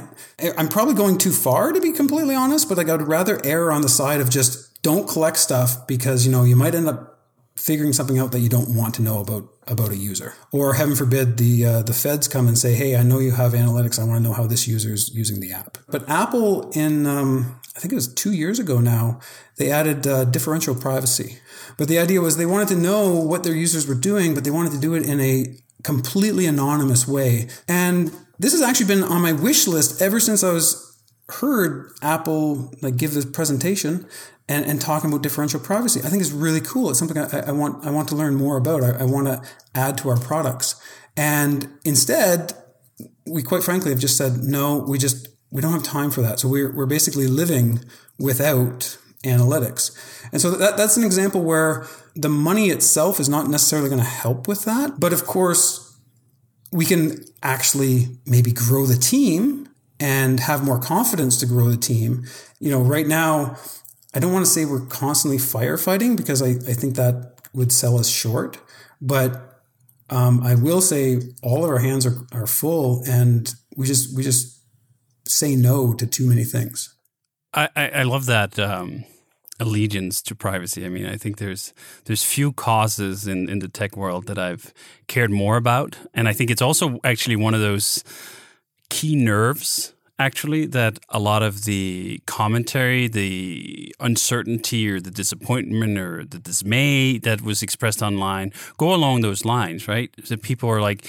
[0.56, 3.70] I'm probably going too far to be completely honest, but like I would rather err
[3.70, 7.12] on the side of just don't collect stuff because, you know, you might end up
[7.56, 10.96] figuring something out that you don't want to know about about a user or heaven
[10.96, 14.04] forbid the uh, the feds come and say hey i know you have analytics i
[14.04, 17.80] want to know how this user is using the app but apple in um, i
[17.80, 19.20] think it was two years ago now
[19.56, 21.38] they added uh, differential privacy
[21.76, 24.50] but the idea was they wanted to know what their users were doing, but they
[24.50, 27.48] wanted to do it in a completely anonymous way.
[27.68, 30.88] And this has actually been on my wish list ever since I was
[31.28, 34.06] heard Apple like give this presentation
[34.48, 36.00] and, and talking about differential privacy.
[36.00, 36.90] I think it's really cool.
[36.90, 38.82] It's something I, I want I want to learn more about.
[38.82, 39.42] I, I want to
[39.74, 40.80] add to our products.
[41.16, 42.52] And instead,
[43.26, 44.78] we quite frankly have just said no.
[44.78, 46.40] We just we don't have time for that.
[46.40, 47.84] So we're we're basically living
[48.18, 49.96] without analytics.
[50.32, 51.86] And so that, that's an example where
[52.16, 54.98] the money itself is not necessarily going to help with that.
[54.98, 55.96] But of course,
[56.72, 59.68] we can actually maybe grow the team
[60.00, 62.24] and have more confidence to grow the team.
[62.58, 63.56] You know, right now,
[64.14, 67.98] I don't want to say we're constantly firefighting because I, I think that would sell
[67.98, 68.58] us short.
[69.00, 69.60] But
[70.10, 74.22] um, I will say all of our hands are, are full and we just we
[74.22, 74.61] just
[75.32, 76.94] say no to too many things.
[77.54, 79.04] I, I love that um,
[79.60, 80.86] allegiance to privacy.
[80.86, 84.72] I mean, I think there's there's few causes in, in the tech world that I've
[85.06, 88.04] cared more about, and I think it's also actually one of those
[88.88, 96.24] key nerves actually that a lot of the commentary, the uncertainty or the disappointment or
[96.24, 100.10] the dismay that was expressed online go along those lines, right?
[100.24, 101.06] So people are like,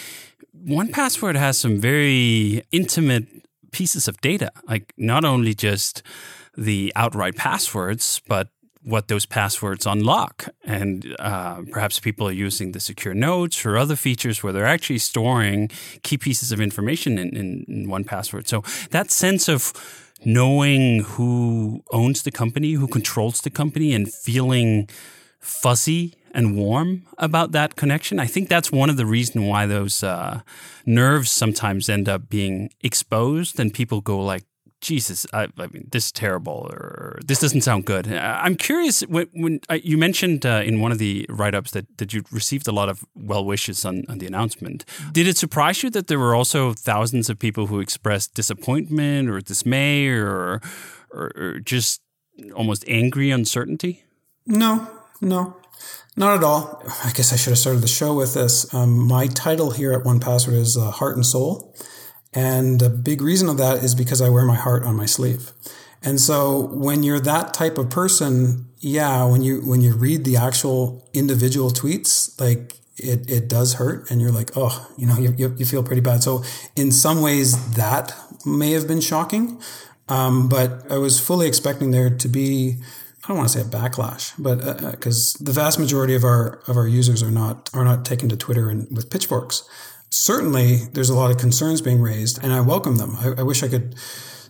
[0.51, 3.27] one password has some very intimate
[3.73, 6.01] pieces of data, like not only just
[6.57, 8.47] the outright passwords, but
[8.83, 10.47] what those passwords unlock.
[10.63, 14.99] And uh, perhaps people are using the secure notes or other features where they're actually
[14.99, 15.69] storing
[16.03, 18.47] key pieces of information in, in, in one password.
[18.47, 19.73] So that sense of
[20.25, 24.89] knowing who owns the company, who controls the company, and feeling
[25.39, 28.19] fuzzy and warm about that connection.
[28.19, 30.41] I think that's one of the reasons why those uh,
[30.86, 34.43] nerves sometimes end up being exposed, and people go like,
[34.82, 38.06] Jesus, I, I, mean, this is terrible, or this doesn't sound good.
[38.06, 41.86] I'm curious when, when uh, you mentioned uh, in one of the write ups that,
[42.00, 44.84] that you received a lot of well wishes on, on the announcement.
[45.13, 49.39] Did it surprise you that there were also thousands of people who expressed disappointment or
[49.39, 50.60] dismay or,
[51.12, 52.02] or, or just
[52.54, 54.04] almost angry uncertainty?
[54.46, 54.89] No,
[55.22, 55.56] no,
[56.15, 56.82] not at all.
[57.04, 58.71] I guess I should have started the show with this.
[58.73, 61.76] Um, my title here at One Password is uh, Heart and Soul.
[62.34, 65.52] And a big reason of that is because I wear my heart on my sleeve.
[66.02, 70.36] And so when you're that type of person, yeah, when you when you read the
[70.36, 75.56] actual individual tweets, like it, it does hurt and you're like, oh, you know, you,
[75.58, 76.21] you, feel pretty bad.
[76.21, 76.43] So
[76.76, 78.13] in some ways that
[78.45, 79.62] may have been shocking.
[80.10, 82.78] Um, but I was fully expecting there to be,
[83.23, 84.57] I don't want to say a backlash, but
[84.91, 88.05] because uh, uh the vast majority of our of our users are not are not
[88.05, 89.63] taken to Twitter and with pitchforks
[90.13, 93.17] certainly there's a lot of concerns being raised, and I welcome them.
[93.19, 93.97] I, I wish I could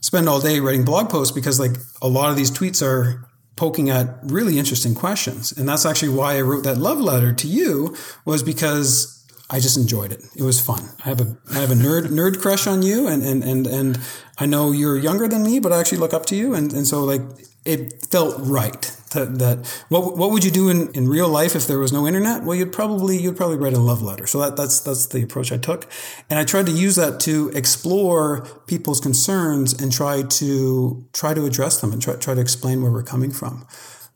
[0.01, 3.89] spend all day writing blog posts because like a lot of these tweets are poking
[3.89, 5.51] at really interesting questions.
[5.51, 9.77] And that's actually why I wrote that love letter to you was because I just
[9.77, 10.23] enjoyed it.
[10.35, 10.89] It was fun.
[11.05, 13.99] I have a I have a nerd nerd crush on you, and and and and
[14.37, 16.85] I know you're younger than me, but I actually look up to you, and and
[16.85, 17.21] so like
[17.65, 18.81] it felt right
[19.13, 22.05] that, that what what would you do in, in real life if there was no
[22.05, 22.43] internet?
[22.43, 24.27] Well, you'd probably you'd probably write a love letter.
[24.27, 25.89] So that, that's that's the approach I took,
[26.29, 31.45] and I tried to use that to explore people's concerns and try to try to
[31.45, 33.65] address them and try try to explain where we're coming from.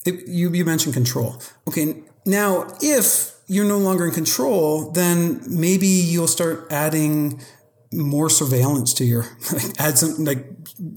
[0.06, 1.42] It, you you mentioned control.
[1.68, 7.40] Okay, now if you're no longer in control, then maybe you'll start adding
[7.98, 10.46] more surveillance to your like, add some like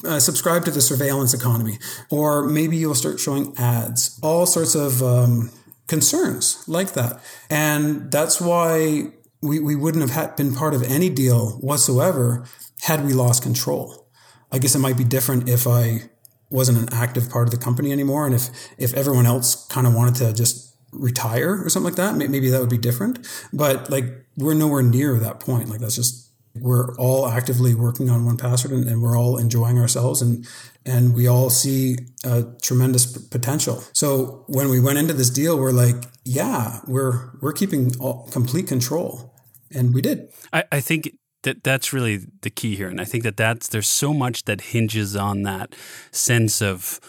[0.05, 1.79] uh, subscribe to the surveillance economy.
[2.11, 4.19] Or maybe you'll start showing ads.
[4.23, 5.51] All sorts of um,
[5.89, 7.21] concerns like that.
[7.49, 12.47] And that's why we, we wouldn't have had, been part of any deal whatsoever
[12.83, 14.09] had we lost control.
[14.53, 16.03] I guess it might be different if i
[16.51, 19.95] wasn't an active part of the company anymore and if if everyone else kind of
[19.95, 23.27] wanted to just retire or something like that maybe that would be different.
[23.53, 24.05] But like
[24.37, 25.69] we're nowhere near that point.
[25.69, 30.21] Like that's just we're all actively working on 1Password and, and, we're all enjoying ourselves
[30.21, 30.47] and
[30.85, 33.85] and we all see a tremendous p- potential.
[33.93, 38.67] So when we went into this deal we're like yeah we're we're keeping all, complete
[38.67, 39.35] control.
[39.73, 40.29] And we did.
[40.53, 41.13] I, I think
[41.45, 42.89] that that's really the key here.
[42.89, 45.75] And i think that that's there's so much that hinges on that
[46.11, 47.01] sense of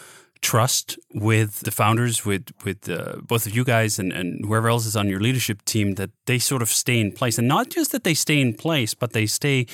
[0.42, 4.86] trust with the founders, with with uh, both of you guys and, and whoever else
[4.86, 7.92] is on your leadership team, that they sort of stay in place, and not just
[7.92, 9.66] that they stay in place, but they stay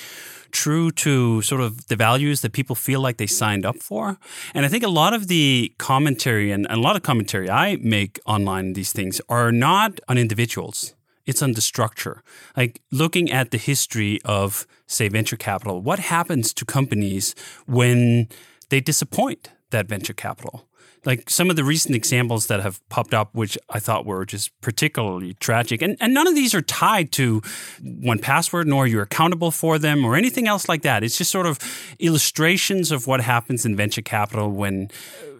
[0.50, 4.18] true to sort of the values that people feel like they signed up for.
[4.54, 7.76] And I think a lot of the commentary and, and a lot of commentary I
[7.76, 10.94] make online these things are not on individuals.
[11.26, 12.22] It's on the structure.
[12.56, 17.34] Like looking at the history of, say, venture capital, what happens to companies
[17.66, 18.28] when
[18.70, 19.50] they disappoint?
[19.70, 20.68] That venture capital.
[21.04, 24.50] Like some of the recent examples that have popped up, which I thought were just
[24.60, 25.80] particularly tragic.
[25.80, 27.40] And, and none of these are tied to
[27.80, 31.04] 1Password, nor you're accountable for them or anything else like that.
[31.04, 31.58] It's just sort of
[32.00, 34.90] illustrations of what happens in venture capital when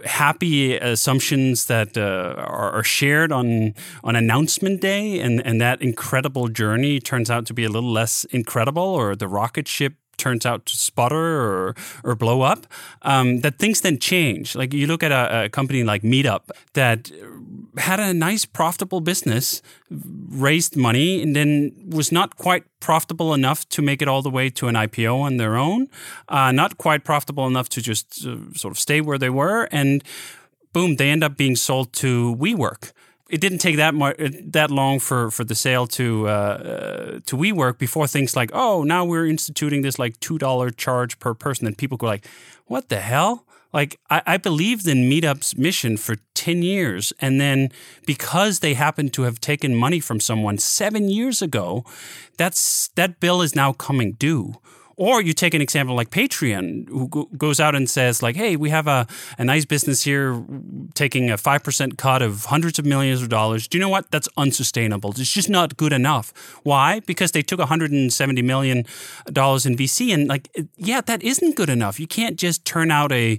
[0.04, 6.48] happy assumptions that uh, are, are, shared on on announcement day, and and that incredible
[6.48, 10.66] journey turns out to be a little less incredible, or the rocket ship turns out
[10.66, 12.66] to sputter or, or blow up,
[13.02, 14.54] um, that things then change.
[14.54, 17.10] Like you look at a, a, company like Meetup that
[17.78, 23.82] had a nice profitable business, raised money, and then was not quite profitable enough to
[23.82, 25.88] make it all the way to an IPO on their own,
[26.28, 30.02] uh, not quite profitable enough to just uh, sort of stay where they were, and
[30.72, 32.92] boom, they end up being sold to WeWork
[33.28, 37.36] it didn't take that much that long for for the sale to uh, uh, to
[37.36, 41.66] WeWork before things like oh now we're instituting this like two dollar charge per person
[41.66, 42.26] and people go like
[42.66, 43.44] what the hell?
[43.72, 47.70] Like I, I believed in Meetup's mission for ten years and then
[48.06, 51.84] because they happen to have taken money from someone seven years ago
[52.38, 54.54] that's that bill is now coming due
[54.98, 58.70] or you take an example like Patreon, who goes out and says, like, hey, we
[58.70, 59.06] have a,
[59.38, 60.44] a nice business here
[60.94, 63.68] taking a 5% cut of hundreds of millions of dollars.
[63.68, 64.10] Do you know what?
[64.10, 65.10] That's unsustainable.
[65.10, 66.32] It's just not good enough.
[66.64, 66.98] Why?
[66.98, 70.12] Because they took $170 million in VC.
[70.12, 72.00] And, like, yeah, that isn't good enough.
[72.00, 73.38] You can't just turn out a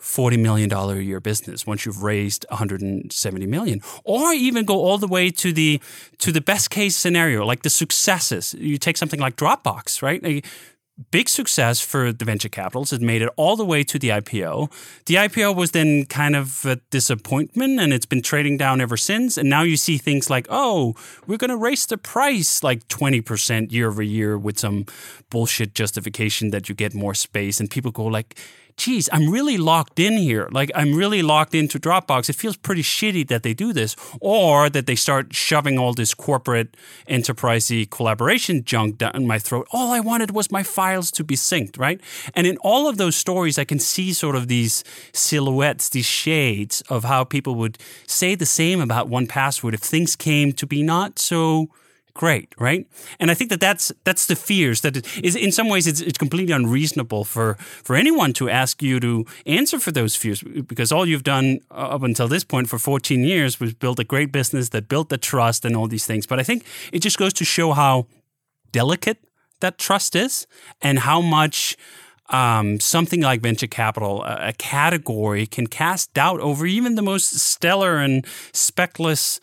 [0.00, 5.06] $40 million a year business once you've raised 170 million or even go all the
[5.06, 5.78] way to the
[6.18, 10.44] to the best case scenario like the successes you take something like dropbox right
[11.10, 12.92] big success for the venture capitals.
[12.92, 14.70] It made it all the way to the IPO.
[15.06, 19.36] The IPO was then kind of a disappointment and it's been trading down ever since.
[19.36, 20.94] And now you see things like, oh,
[21.26, 24.86] we're going to raise the price like 20% year over year with some
[25.30, 27.60] bullshit justification that you get more space.
[27.60, 28.38] And people go like,
[28.76, 30.48] geez, I'm really locked in here.
[30.50, 32.28] Like I'm really locked into Dropbox.
[32.28, 36.14] It feels pretty shitty that they do this, or that they start shoving all this
[36.14, 36.76] corporate
[37.08, 39.66] enterprisey collaboration junk down my throat.
[39.72, 42.00] All I wanted was my files to be synced, right?
[42.34, 46.82] And in all of those stories, I can see sort of these silhouettes, these shades
[46.88, 51.18] of how people would say the same about 1Password if things came to be not
[51.18, 51.70] so
[52.20, 52.86] great, right?
[53.18, 56.02] And I think that that's that's the fears that it is in some ways it's,
[56.02, 60.92] it's completely unreasonable for for anyone to ask you to answer for those fears because
[60.92, 64.68] all you've done up until this point for 14 years was build a great business
[64.68, 66.26] that built the trust and all these things.
[66.26, 68.06] But I think it just goes to show how
[68.70, 69.18] delicate
[69.60, 70.46] that trust is
[70.82, 71.76] and how much
[72.28, 77.40] um, something like venture capital, a, a, category, can cast doubt over even the most
[77.40, 79.40] stellar and speckless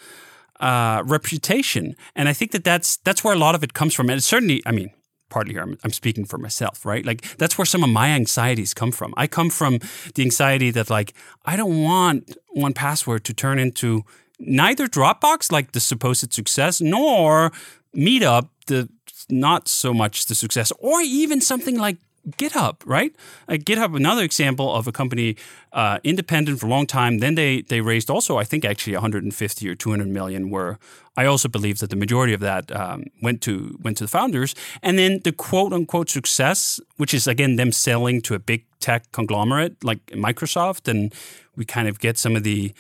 [0.60, 1.96] uh, reputation.
[2.16, 4.10] And I think that that's that's where a lot of it comes from.
[4.10, 4.92] And certainly, I mean,
[5.30, 7.06] partly here I'm, I'm, speaking for myself, right?
[7.06, 9.14] Like that's where some of my anxieties come from.
[9.18, 9.80] I come from
[10.16, 11.14] the anxiety that like
[11.46, 14.04] I don't want 1Password to turn into
[14.40, 17.52] neither Dropbox, like the supposed success, nor
[17.96, 18.90] Meetup, the
[19.30, 21.98] not so much the success, or even something like
[22.32, 23.16] GitHub, right?
[23.48, 25.38] Like GitHub, another example of a company
[25.72, 27.20] uh, independent for a long time.
[27.20, 30.50] Then they they raised also, I think, actually 150 or 200 million.
[30.50, 30.78] Where
[31.16, 34.56] I also believe that the majority of that um, went to went to the founders.
[34.84, 39.12] And then the quote unquote success, which is again them selling to a big tech
[39.12, 41.14] conglomerate like Microsoft, and
[41.56, 42.74] we kind of get some of the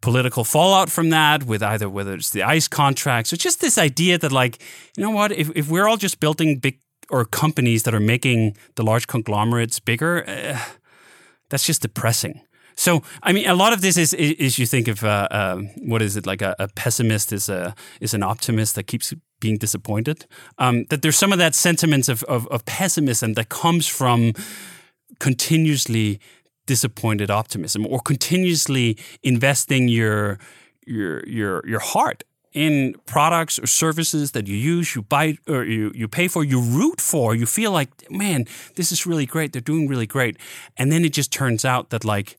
[0.00, 4.16] political fallout from that with either whether it's the ICE contracts or just this idea
[4.16, 4.62] that like
[4.96, 6.78] you know what if, if we're all just building big
[7.10, 10.58] or companies that are making the large conglomerates bigger, uh,
[11.48, 12.40] that's just depressing.
[12.76, 16.00] So, I mean, a lot of this is is you think of uh, uh, what
[16.00, 20.26] is it like a, a, pessimist is a is an optimist that keeps being disappointed.
[20.58, 24.32] Um, that there's some of that sentiments of, of, of pessimism that comes from
[25.18, 26.20] continuously
[26.66, 30.38] disappointed optimism or continuously investing your
[30.86, 32.22] your your your heart
[32.58, 36.60] in products or services that you use, you buy or you, you pay for, you
[36.60, 39.52] root for, you feel like, man, this is really great.
[39.52, 40.36] They're doing really great.
[40.76, 42.36] And then it just turns out that like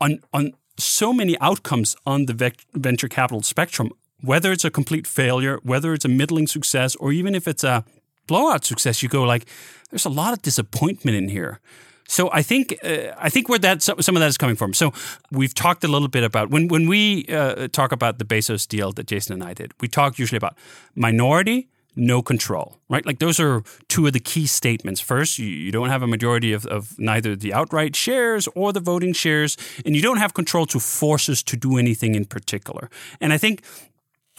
[0.00, 3.90] on on so many outcomes on the venture capital spectrum,
[4.22, 7.84] whether it's a complete failure, whether it's a middling success, or even if it's a
[8.26, 9.44] blowout success, you go like,
[9.90, 11.60] there's a lot of disappointment in here.
[12.08, 14.74] So I think uh, I think where that some of that is coming from.
[14.74, 14.92] So
[15.30, 18.92] we've talked a little bit about when when we uh, talk about the Bezos deal
[18.92, 19.72] that Jason and I did.
[19.80, 20.56] We talk usually about
[20.94, 23.06] minority, no control, right?
[23.06, 25.00] Like those are two of the key statements.
[25.00, 28.80] First, you, you don't have a majority of, of neither the outright shares or the
[28.80, 32.90] voting shares, and you don't have control to force us to do anything in particular.
[33.20, 33.62] And I think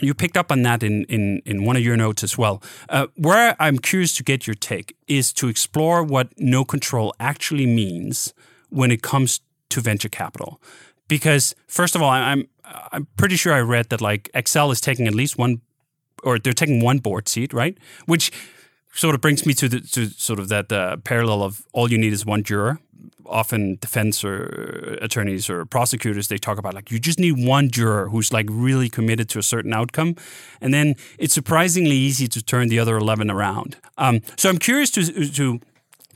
[0.01, 2.61] you picked up on that in, in, in one of your notes as well.
[2.89, 7.65] Uh, where I'm curious to get your take is to explore what no control actually
[7.65, 8.33] means
[8.69, 9.39] when it comes
[9.69, 10.61] to venture capital.
[11.07, 12.47] Because first of all, I'm
[12.91, 15.61] I'm pretty sure I read that like Accel is taking at least one,
[16.23, 17.77] or they're taking one board seat, right?
[18.05, 18.31] Which
[18.95, 21.97] sort of brings me to the to sort of that uh, parallel of all you
[21.97, 22.79] need is one juror.
[23.27, 28.09] Often defense or attorneys or prosecutors they talk about like you just need one juror
[28.09, 30.15] who's like really committed to a certain outcome.
[30.61, 33.77] And then it's surprisingly easy to turn the other 11 around.
[33.97, 35.59] Um, so i'm curious to to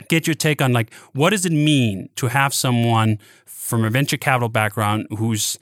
[0.08, 4.16] get your take on like what does it mean to have someone from a venture
[4.16, 5.58] capital background whose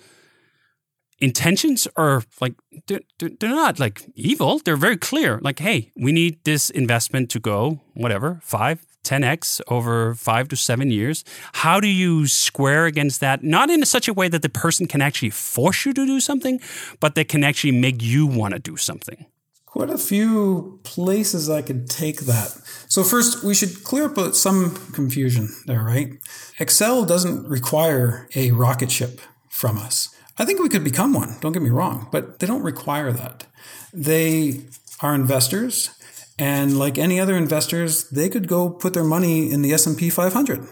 [1.20, 2.54] intentions are like
[2.86, 7.40] they're, they're not like evil they're very clear like hey we need this investment to
[7.40, 11.24] go whatever five 10x over five to seven years.
[11.54, 13.42] How do you square against that?
[13.42, 16.60] Not in such a way that the person can actually force you to do something,
[17.00, 19.24] but that can actually make you want to do something.
[19.64, 22.50] Quite a few places I could take that.
[22.88, 26.14] So, first, we should clear up uh, some confusion there, right?
[26.58, 30.08] Accel doesn't require a rocket ship from us.
[30.38, 33.46] I think we could become one, don't get me wrong, but they don't require that.
[33.92, 34.62] They
[35.00, 35.90] are investors
[36.38, 40.66] and like any other investors, they could go put their money in the S&P 500.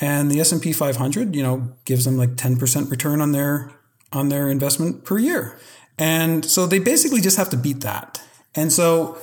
[0.00, 3.70] And the S&P 500, you know, gives them like 10% return on their
[4.12, 5.56] on their investment per year.
[5.96, 8.20] And so they basically just have to beat that.
[8.56, 9.18] And so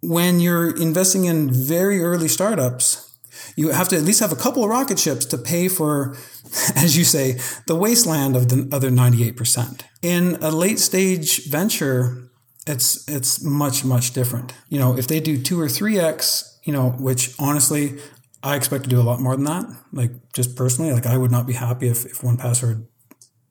[0.00, 3.11] when you're investing in very early startups,
[3.56, 6.16] you have to at least have a couple of rocket ships to pay for,
[6.76, 9.82] as you say, the wasteland of the other 98%.
[10.02, 12.30] In a late stage venture,
[12.66, 14.54] it's it's much much different.
[14.68, 17.98] You know, if they do two or three x, you know, which honestly
[18.42, 19.64] I expect to do a lot more than that.
[19.92, 22.86] Like just personally, like I would not be happy if if 1Password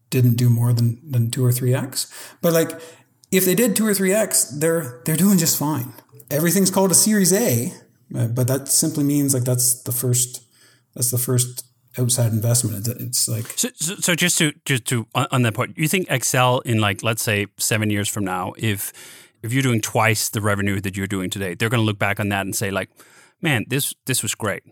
[0.09, 2.11] didn't do more than than two or three x.
[2.41, 2.71] But like
[3.31, 5.93] if they did two or three x, they're they're doing just fine.
[6.29, 7.73] Everything's called a Series A,
[8.15, 10.43] Uh, but that simply means like that's the first
[10.95, 11.65] that's the first
[11.97, 12.87] outside investment.
[12.87, 14.15] It's like so, so, so.
[14.15, 17.89] just to just to on that point, you think Accel in like let's say seven
[17.89, 18.91] years from now, if
[19.43, 22.19] if you're doing twice the revenue that you're doing today, they're going to look back
[22.19, 22.89] on that and say like,
[23.41, 24.63] man, this this was great.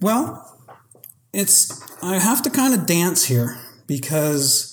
[0.00, 0.58] Well,
[1.32, 4.72] it's I have to kind of dance here because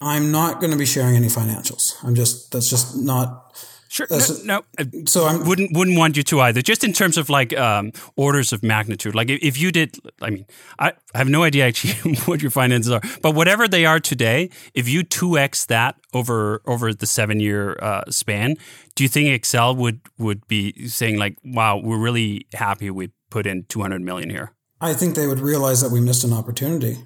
[0.00, 1.94] I'm not going to be sharing any financials.
[2.02, 3.56] I'm just that's just not
[3.92, 4.06] Sure.
[4.10, 6.62] No, no, so I wouldn't wouldn't want you to either.
[6.62, 9.14] Just in terms of like um, orders of magnitude.
[9.14, 10.46] Like if you did, I mean,
[10.78, 14.88] I have no idea actually what your finances are, but whatever they are today, if
[14.88, 18.56] you two x that over over the seven year uh, span,
[18.94, 23.46] do you think Accel would would be saying like, "Wow, we're really happy we put
[23.46, 24.54] in two hundred million here"?
[24.80, 26.96] I think they would realize that we missed an opportunity.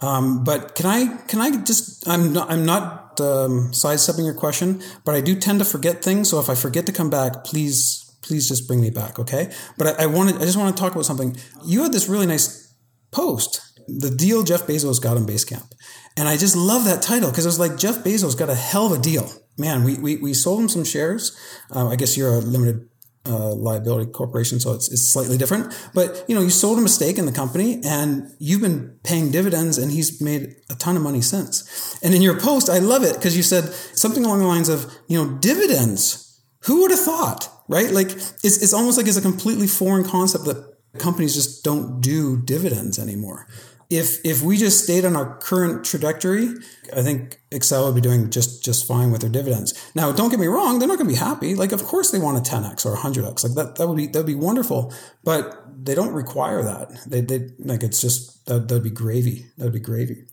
[0.00, 4.82] Um, but can I can I just I'm not I'm not um, sidestepping your question,
[5.04, 6.30] but I do tend to forget things.
[6.30, 9.52] So if I forget to come back, please please just bring me back, okay?
[9.76, 11.36] But I, I wanted I just want to talk about something.
[11.64, 12.74] You had this really nice
[13.10, 15.70] post the deal Jeff Bezos got on Basecamp.
[16.16, 18.86] And I just love that title because it was like Jeff Bezos got a hell
[18.86, 19.30] of a deal.
[19.58, 21.36] Man, we, we, we sold him some shares.
[21.74, 22.88] Uh, I guess you're a limited
[23.26, 25.72] uh, liability corporation, so it's, it's slightly different.
[25.94, 29.78] But you know, you sold a stake in the company, and you've been paying dividends,
[29.78, 31.98] and he's made a ton of money since.
[32.02, 34.92] And in your post, I love it because you said something along the lines of,
[35.06, 36.18] you know, dividends.
[36.66, 37.90] Who would have thought, right?
[37.90, 42.40] Like it's it's almost like it's a completely foreign concept that companies just don't do
[42.42, 43.46] dividends anymore
[43.92, 46.54] if if we just stayed on our current trajectory,
[46.96, 49.74] I think Accel would be doing just just fine with their dividends.
[49.94, 51.54] Now, don't get me wrong; they're not going to be happy.
[51.54, 53.44] Like, of course, they want a 10x or a 100x.
[53.44, 56.90] Like that that would be that would be wonderful, but they don't require that.
[57.06, 59.46] They they like it's just that that'd be gravy.
[59.58, 60.24] That'd be gravy.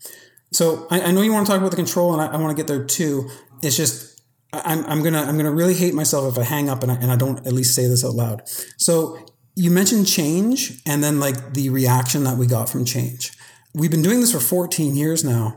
[0.53, 2.55] So I, I know you want to talk about the control, and I, I want
[2.55, 3.29] to get there too.
[3.61, 4.21] It's just
[4.53, 7.11] I'm, I'm gonna I'm gonna really hate myself if I hang up and I, and
[7.11, 8.43] I don't at least say this out loud.
[8.77, 9.19] So
[9.55, 13.31] you mentioned change and then like the reaction that we got from change.
[13.73, 15.55] We've been doing this for 14 years now.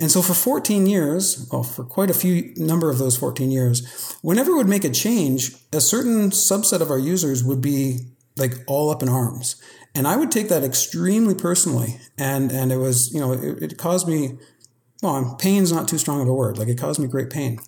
[0.00, 4.16] And so for 14 years, well, for quite a few number of those 14 years,
[4.22, 7.98] whenever we would make a change, a certain subset of our users would be
[8.36, 9.56] like all up in arms.
[9.94, 12.00] And I would take that extremely personally.
[12.18, 14.38] And, and it was, you know, it, it caused me,
[15.02, 16.58] well, pain's not too strong of a word.
[16.58, 17.58] Like it caused me great pain.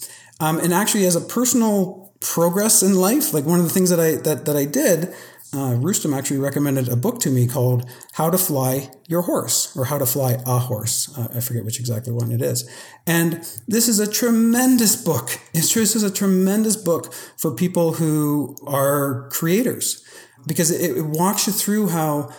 [0.41, 4.01] Um, and actually as a personal progress in life, like one of the things that
[4.01, 5.15] I, that, that I did
[5.55, 9.99] uh, actually recommended a book to me called How to Fly Your Horse or How
[9.99, 11.17] to Fly a Horse.
[11.17, 12.69] Uh, I forget which exactly one it is.
[13.07, 15.39] And this is a tremendous book.
[15.53, 20.05] It's, this is a tremendous book for people who are creators
[20.47, 22.31] because it, it walks you through how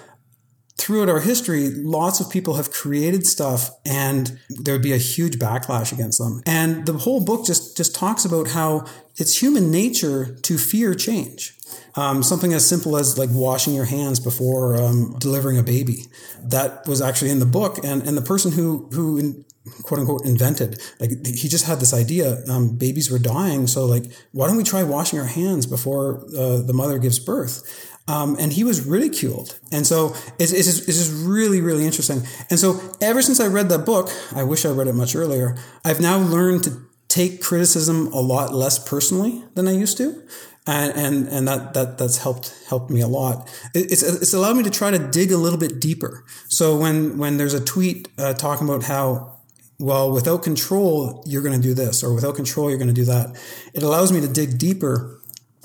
[0.78, 5.40] throughout our history, lots of people have created stuff and there would be a huge
[5.40, 6.42] backlash against them.
[6.46, 8.86] And the whole book just, just talks about how
[9.16, 11.55] it's human nature to fear change.
[11.98, 16.08] Um, something as simple as like washing your hands before um, delivering a baby.
[16.44, 19.46] That was actually in the book, and and the person who who in,
[19.84, 22.44] quote unquote invented like he just had this idea.
[22.50, 26.62] Um, babies were dying, so like why don't we try washing our hands before uh,
[26.62, 27.92] the mother gives birth?
[28.08, 29.58] Um, and he was ridiculed.
[29.72, 32.22] And so it's, it's, just, it's just really, really interesting.
[32.52, 35.58] And so ever since I read that book, I wish I read it much earlier,
[35.84, 40.22] I've now learned to take criticism a lot less personally than I used to
[40.68, 43.50] and and, and that, that that's helped helped me a lot.
[43.74, 46.24] It's it's allowed me to try to dig a little bit deeper.
[46.48, 49.38] So when when there's a tweet uh, talking about how
[49.78, 53.06] well without control you're going to do this or without control you're going to do
[53.06, 53.36] that,
[53.74, 55.20] it allows me to dig deeper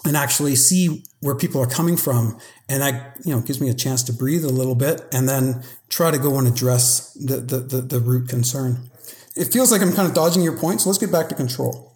[0.05, 2.38] and actually see where people are coming from,
[2.68, 5.62] and that you know gives me a chance to breathe a little bit and then
[5.88, 8.90] try to go and address the the, the, the root concern.
[9.36, 11.94] It feels like I'm kind of dodging your point, so let's get back to control.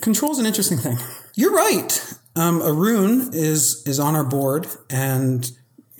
[0.00, 0.98] Control is an interesting thing.
[1.34, 2.14] You're right.
[2.36, 5.50] Um, Arun is is on our board and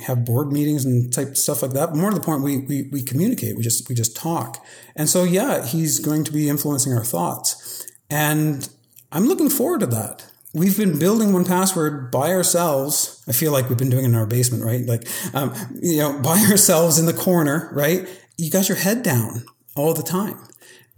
[0.06, 1.90] have board meetings and type stuff like that.
[1.90, 3.56] But more to the point, we, we we communicate.
[3.56, 4.64] We just we just talk.
[4.96, 7.86] And so yeah, he's going to be influencing our thoughts.
[8.08, 8.68] And
[9.12, 10.26] I'm looking forward to that.
[10.52, 13.22] We've been building 1Password by ourselves.
[13.28, 14.84] I feel like we've been doing it in our basement, right?
[14.84, 18.08] Like, um, you know, by ourselves in the corner, right?
[18.36, 19.44] You got your head down
[19.76, 20.36] all the time.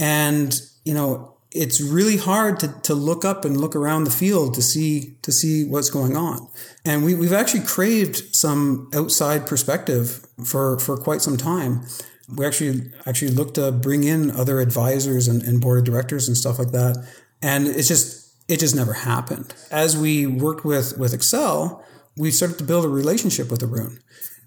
[0.01, 4.55] And, you know, it's really hard to, to look up and look around the field
[4.55, 6.49] to see to see what's going on.
[6.85, 11.87] And we, we've actually craved some outside perspective for, for quite some time.
[12.35, 16.37] We actually actually looked to bring in other advisors and, and board of directors and
[16.37, 17.07] stuff like that.
[17.43, 19.55] And it's just it just never happened.
[19.71, 21.83] As we worked with with Accel,
[22.17, 23.99] we started to build a relationship with Arun.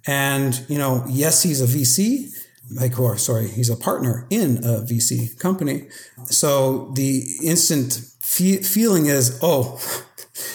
[0.07, 2.31] And, you know, yes, he's a VC,
[2.71, 5.87] like, or sorry, he's a partner in a VC company.
[6.25, 9.79] So the instant fe- feeling is, oh,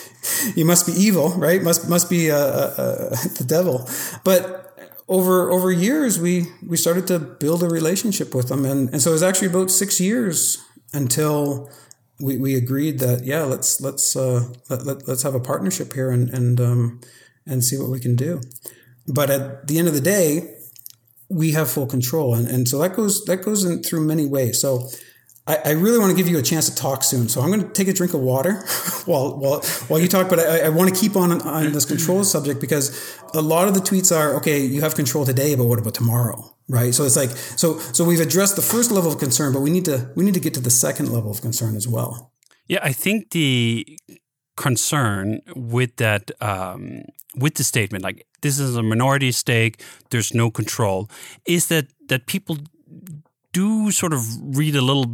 [0.56, 1.62] you must be evil, right?
[1.62, 3.08] Must must be uh, uh, uh,
[3.38, 3.88] the devil.
[4.24, 4.76] But
[5.08, 9.10] over over years, we we started to build a relationship with him, and and so
[9.10, 10.58] it was actually about six years
[10.92, 11.70] until
[12.20, 16.10] we, we agreed that yeah, let's let's uh, let, let, let's have a partnership here
[16.10, 17.00] and and um,
[17.46, 18.40] and see what we can do.
[19.06, 20.54] But at the end of the day,
[21.30, 22.34] we have full control.
[22.34, 24.60] And, and so that goes, that goes in through many ways.
[24.60, 24.88] So
[25.46, 27.28] I, I really want to give you a chance to talk soon.
[27.28, 28.54] So I'm going to take a drink of water
[29.06, 32.24] while, while, while you talk, but I, I want to keep on, on this control
[32.24, 35.78] subject because a lot of the tweets are, okay, you have control today, but what
[35.78, 36.54] about tomorrow?
[36.68, 36.94] Right.
[36.94, 39.84] So it's like, so, so we've addressed the first level of concern, but we need
[39.86, 42.32] to, we need to get to the second level of concern as well.
[42.68, 42.78] Yeah.
[42.82, 43.98] I think the
[44.60, 47.02] concern with that um,
[47.34, 51.08] with the statement like this is a minority stake there's no control
[51.46, 52.58] is that that people
[53.52, 54.20] do sort of
[54.56, 55.06] read a little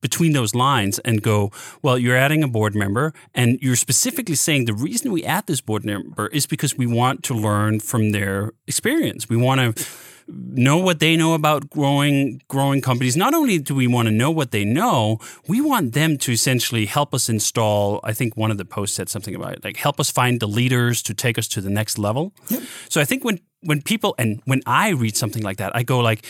[0.00, 1.50] between those lines and go
[1.82, 5.60] well you're adding a board member and you're specifically saying the reason we add this
[5.60, 9.28] board member is because we want to learn from their experience.
[9.28, 9.84] We want to
[10.28, 13.16] know what they know about growing growing companies.
[13.16, 16.86] Not only do we want to know what they know, we want them to essentially
[16.86, 18.00] help us install.
[18.04, 20.48] I think one of the posts said something about it, like help us find the
[20.48, 22.34] leaders to take us to the next level.
[22.48, 22.62] Yep.
[22.88, 26.00] So I think when when people and when I read something like that, I go
[26.00, 26.24] like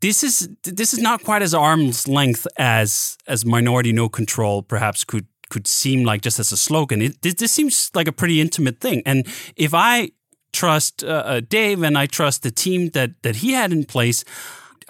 [0.00, 5.04] this is this is not quite as arm's length as as minority no control perhaps
[5.04, 7.02] could could seem like just as a slogan.
[7.02, 9.02] It, this, this seems like a pretty intimate thing.
[9.04, 9.26] And
[9.56, 10.12] if I
[10.52, 14.24] trust uh, uh, Dave and I trust the team that that he had in place.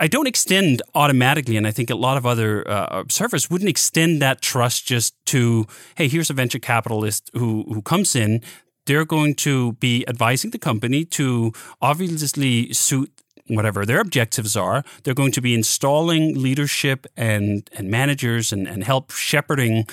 [0.02, 4.22] I don't extend automatically, and I think a lot of other uh, observers wouldn't extend
[4.22, 8.40] that trust just to, hey, here's a venture capitalist who who comes in.
[8.86, 11.52] They're going to be advising the company to
[11.82, 13.12] obviously suit
[13.46, 14.82] whatever their objectives are.
[15.02, 19.86] They're going to be installing leadership and and managers and, and help shepherding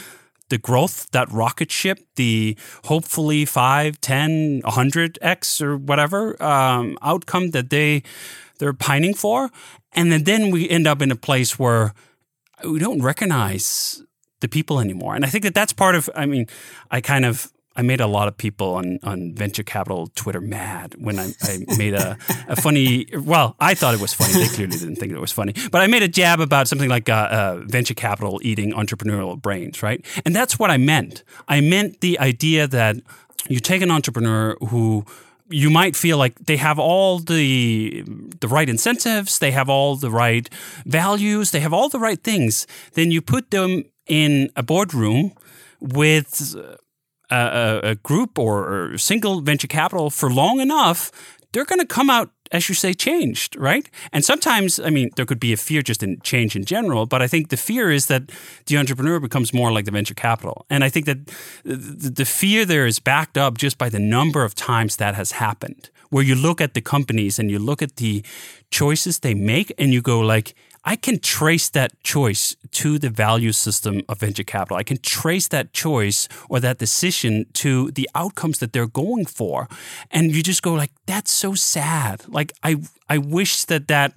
[0.49, 7.69] the growth, that rocket ship, the hopefully 5, 10, 100x or whatever um, outcome that
[7.69, 8.03] they
[8.59, 9.51] they're pining for,
[9.93, 11.93] and then, then we end up in a place where
[12.67, 14.01] we don't recognize
[14.39, 15.15] the people anymore.
[15.15, 16.09] And I think that that's part of.
[16.15, 16.47] I mean,
[16.89, 20.95] I kind of I made a lot of people on, on venture capital Twitter mad
[20.97, 22.17] when I, I made a,
[22.47, 24.33] a funny, well, I thought it was funny.
[24.33, 25.53] They clearly didn't think it was funny.
[25.71, 29.83] But I made a jab about something like uh, uh, venture capital eating entrepreneurial brains,
[29.83, 30.03] right?
[30.25, 31.23] And that's what I meant.
[31.47, 32.97] I meant the idea that
[33.47, 35.05] you take an entrepreneur who
[35.49, 38.03] you might feel like they have all the
[38.41, 40.49] the right incentives, they have all the right
[40.85, 42.67] values, they have all the right things.
[42.93, 45.31] Then you put them in a boardroom
[45.79, 46.55] with
[47.29, 51.11] a, a group or, or single venture capital for long enough,
[51.51, 53.89] they're going to come out as you say, changed, right?
[54.11, 57.21] And sometimes, I mean, there could be a fear just in change in general, but
[57.21, 58.31] I think the fear is that
[58.67, 60.65] the entrepreneur becomes more like the venture capital.
[60.69, 61.27] And I think that
[61.63, 65.89] the fear there is backed up just by the number of times that has happened,
[66.09, 68.23] where you look at the companies and you look at the
[68.71, 70.55] choices they make and you go like,
[70.85, 74.77] I can trace that choice to the value system of venture capital.
[74.77, 79.67] I can trace that choice or that decision to the outcomes that they're going for.
[80.11, 82.23] And you just go like, that's so sad.
[82.27, 82.77] Like, I,
[83.09, 84.13] I wish that that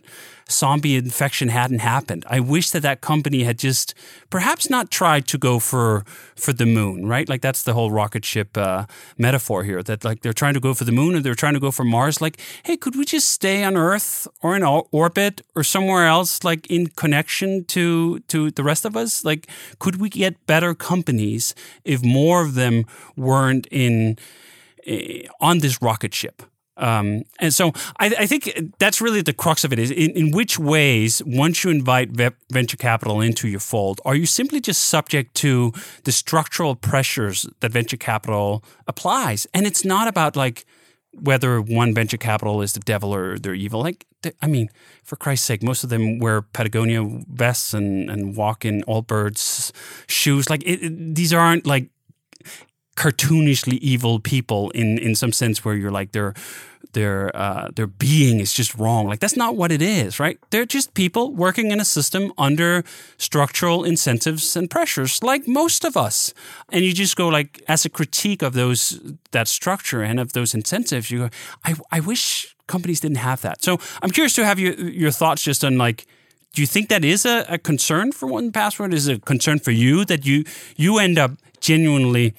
[0.51, 2.25] zombie infection hadn't happened.
[2.29, 3.95] I wish that that company had just
[4.29, 6.05] perhaps not tried to go for
[6.37, 7.29] for the moon, right?
[7.29, 8.87] Like that's the whole rocket ship uh,
[9.17, 9.83] metaphor here.
[9.83, 11.85] That like they're trying to go for the moon or they're trying to go for
[11.85, 12.21] Mars.
[12.21, 16.67] Like, hey, could we just stay on Earth or in orbit or somewhere else, like
[16.71, 19.25] in connection to to the rest of us?
[19.25, 19.49] Like,
[19.81, 22.85] could we get better companies if more of them
[23.17, 24.17] weren't in
[24.87, 26.43] eh, on this rocket ship?
[26.77, 30.31] Um, and so I, I, think that's really the crux of it is in, in,
[30.31, 32.09] which ways, once you invite
[32.51, 35.75] venture capital into your fold, are you simply just subject to
[36.05, 39.47] the structural pressures that venture capital applies?
[39.53, 40.65] And it's not about like
[41.13, 43.81] whether one venture capital is the devil or they're evil.
[43.81, 44.07] Like,
[44.41, 44.71] I mean,
[45.03, 49.73] for Christ's sake, most of them wear Patagonia vests and, and walk in Allbirds
[50.09, 50.49] shoes.
[50.49, 51.91] Like, it, it, these aren't like
[52.97, 56.35] cartoonishly evil people in in some sense where you're like they're
[56.93, 59.07] their uh, their being is just wrong.
[59.07, 60.39] Like that's not what it is, right?
[60.51, 62.85] They're just people working in a system under
[63.17, 66.35] structural incentives and pressures, like most of us.
[66.71, 69.01] And you just go like, as a critique of those
[69.31, 71.31] that structure and of those incentives, you go,
[71.65, 73.63] I I wish companies didn't have that.
[73.63, 76.07] So I'm curious to have your your thoughts just on like.
[76.53, 78.93] Do you think that is a, a concern for 1Password?
[78.93, 80.43] Is it a concern for you that you
[80.77, 82.35] you end up genuinely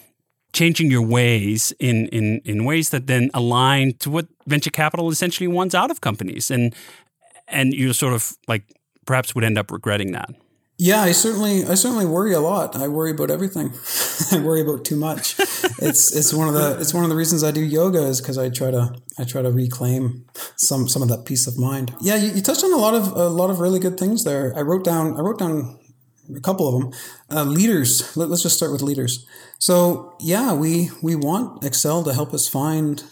[0.53, 5.47] changing your ways in, in, in ways that then align to what venture capital essentially
[5.47, 6.51] wants out of companies.
[6.51, 6.75] And,
[7.47, 8.63] and you sort of like
[9.05, 10.29] perhaps would end up regretting that.
[10.83, 12.75] Yeah, I certainly, I certainly worry a lot.
[12.75, 13.71] I worry about everything.
[14.31, 15.39] I worry about too much.
[15.39, 18.39] it's, it's one of the, it's one of the reasons I do yoga is because
[18.39, 20.25] I try to, I try to reclaim
[20.55, 21.93] some, some of that peace of mind.
[22.01, 24.53] Yeah, you, you touched on a lot of, a lot of really good things there.
[24.57, 25.77] I wrote down, I wrote down
[26.35, 26.93] a couple of them.
[27.29, 28.15] Uh, leaders.
[28.17, 29.25] Let, us just start with leaders.
[29.59, 33.03] So yeah, we we want Accel to help us find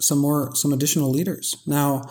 [0.00, 1.56] some more some additional leaders.
[1.66, 2.08] Now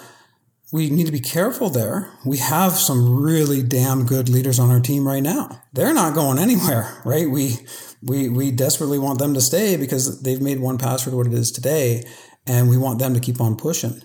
[0.71, 2.11] we need to be careful there.
[2.25, 5.61] We have some really damn good leaders on our team right now.
[5.73, 7.29] They're not going anywhere, right?
[7.29, 7.55] We
[8.03, 12.03] we we desperately want them to stay because they've made 1Password what it is today,
[12.45, 14.01] and we want them to keep on pushing.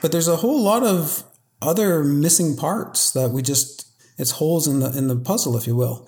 [0.00, 1.24] But there's a whole lot of
[1.62, 3.91] other missing parts that we just
[4.22, 6.06] it's holes in the in the puzzle, if you will.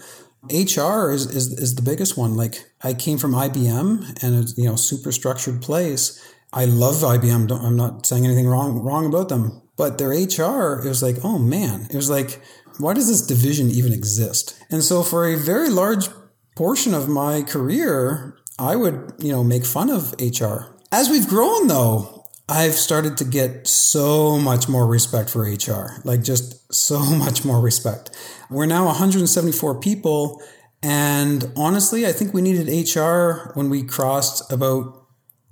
[0.50, 2.34] HR is, is is the biggest one.
[2.36, 6.24] Like I came from IBM and it's you know super structured place.
[6.52, 7.50] I love IBM.
[7.50, 11.38] I'm not saying anything wrong wrong about them, but their HR it was like oh
[11.38, 12.40] man, it was like
[12.78, 14.56] why does this division even exist?
[14.70, 16.08] And so for a very large
[16.56, 20.76] portion of my career, I would you know make fun of HR.
[20.92, 22.13] As we've grown though,
[22.48, 27.60] I've started to get so much more respect for HR, like just so much more
[27.60, 28.10] respect.
[28.50, 30.42] We're now 174 people.
[30.82, 35.00] And honestly, I think we needed HR when we crossed about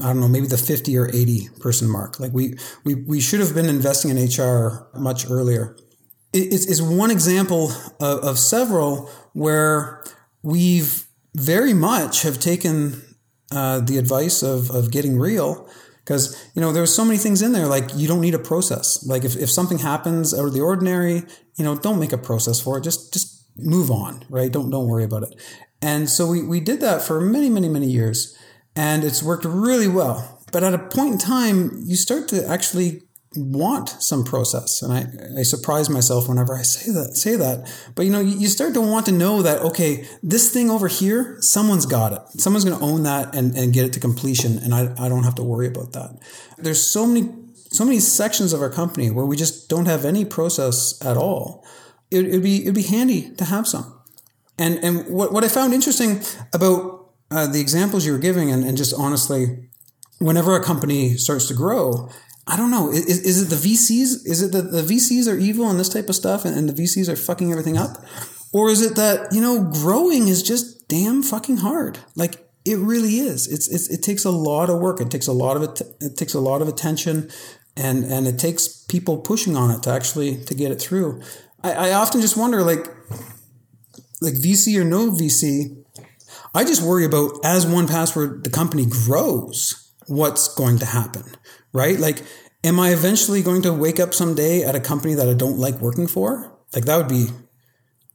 [0.01, 2.19] I don't know, maybe the 50 or 80 person mark.
[2.19, 5.77] Like we, we, we should have been investing in HR much earlier.
[6.33, 7.71] It's, one example
[8.01, 10.03] of, of several where
[10.43, 13.03] we've very much have taken
[13.53, 15.69] uh, the advice of, of getting real
[16.05, 19.05] because you know there's so many things in there like you don't need a process.
[19.07, 21.25] Like if, if something happens out of the ordinary
[21.57, 22.85] you know don't make a process for it.
[22.85, 24.51] Just just move on right?
[24.51, 25.35] Don't don't worry about it.
[25.81, 28.37] And so we, we did that for many many many years
[28.75, 30.41] and it's worked really well.
[30.53, 33.03] But at a point in time, you start to actually
[33.37, 34.83] want some process.
[34.83, 37.71] And I, I surprise myself whenever I say that, say that.
[37.95, 41.37] But you know, you start to want to know that, okay, this thing over here,
[41.41, 42.41] someone's got it.
[42.41, 44.59] Someone's going to own that and, and get it to completion.
[44.59, 46.19] And I, I don't have to worry about that.
[46.59, 47.29] There's so many,
[47.71, 51.65] so many sections of our company where we just don't have any process at all.
[52.11, 53.99] It, it'd be, it'd be handy to have some.
[54.59, 56.21] And, and what, what I found interesting
[56.53, 59.71] about uh, the examples you were giving, and, and, just honestly,
[60.19, 62.11] whenever a company starts to grow,
[62.47, 62.91] I don't know.
[62.91, 64.27] Is, is it the VCs?
[64.27, 66.83] Is it that the VCs are evil and this type of stuff, and, and the
[66.83, 68.05] VCs are fucking everything up,
[68.53, 71.99] or is it that you know growing is just damn fucking hard?
[72.17, 73.47] Like it really is.
[73.47, 75.01] It's, it's it takes a lot of work.
[75.01, 75.83] It takes a lot of it.
[76.01, 77.31] It takes a lot of attention,
[77.77, 81.23] and and it takes people pushing on it to actually to get it through.
[81.63, 82.87] I, I often just wonder, like,
[84.21, 85.83] like VC or no VC,
[86.55, 91.25] I just worry about as 1Password, the company grows, what's going to happen,
[91.73, 91.99] right?
[91.99, 92.23] Like,
[92.65, 95.81] am I eventually going to wake up someday at a company that I don't like
[95.81, 96.57] working for?
[96.75, 97.29] Like, that would be,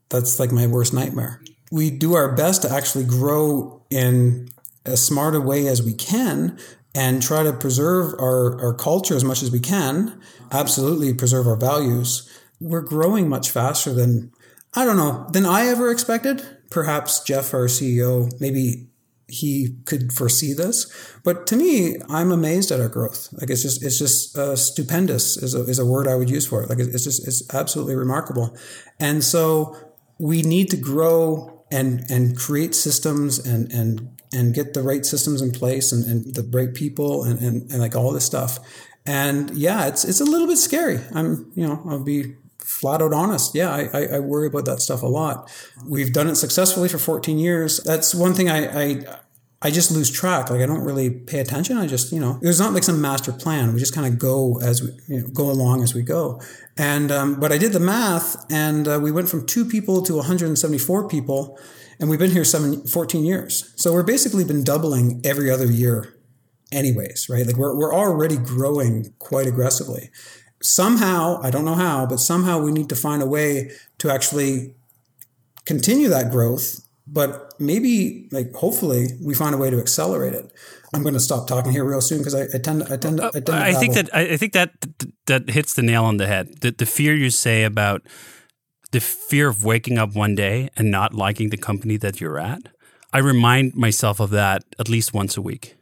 [0.10, 1.42] that's like my worst nightmare.
[1.72, 4.50] We do our best to actually grow in
[4.86, 6.58] as smart a way as we can
[6.96, 10.20] and try to preserve our, our culture as much as we can,
[10.52, 12.30] absolutely preserve our values.
[12.60, 14.32] We're growing much faster than,
[14.74, 18.87] I don't know, than I ever expected perhaps Jeff, our CEO, maybe
[19.28, 20.88] he could foresee this.
[21.24, 23.30] But to me, I'm amazed at our growth.
[23.34, 26.48] Like it's just, it's just uh, stupendous is a, is a word I would use
[26.48, 26.70] for it.
[26.70, 28.56] Like it's just, it's absolutely remarkable.
[29.00, 29.76] And so
[30.18, 35.42] we need to grow and, and create systems and, and, and get the right systems
[35.42, 38.60] in place and, and the right people and, and, and like all this stuff.
[39.06, 41.00] And yeah, it's, it's a little bit scary.
[41.14, 42.36] I'm, you know, I'll be
[42.80, 43.56] flat out honest.
[43.56, 45.50] Yeah, I, I, worry about that stuff a lot.
[45.84, 47.80] We've done it successfully for 14 years.
[47.84, 49.18] That's one thing I, I,
[49.64, 50.52] I just lose track.
[50.52, 51.78] Like I don't really pay attention.
[51.78, 53.74] I just, you know, there's not like some master plan.
[53.74, 56.40] We just kind of go as we, you know, go along as we go.
[56.78, 60.14] And, um, but I did the math and uh, we went from two people to
[60.14, 61.60] 174 people
[62.00, 63.74] and we've been here seven, 14 years.
[63.76, 66.14] So we're basically been doubling every other year
[66.72, 67.48] anyways, right?
[67.48, 70.12] Like we're, we're already growing quite aggressively
[70.62, 74.76] somehow, I don't know how, but somehow we need to find a way to actually
[75.66, 76.84] continue that growth.
[77.10, 80.52] But maybe, like, hopefully, we find a way to accelerate it.
[80.94, 83.32] I'm going to stop talking here real soon because I, I, tend, I tend, I
[83.32, 83.46] tend.
[83.46, 84.72] To I think that I think that
[85.26, 86.60] that hits the nail on the head.
[86.62, 88.02] The, the fear you say about
[88.92, 92.70] the fear of waking up one day and not liking the company that you're at.
[93.14, 95.76] I remind myself of that at least once a week.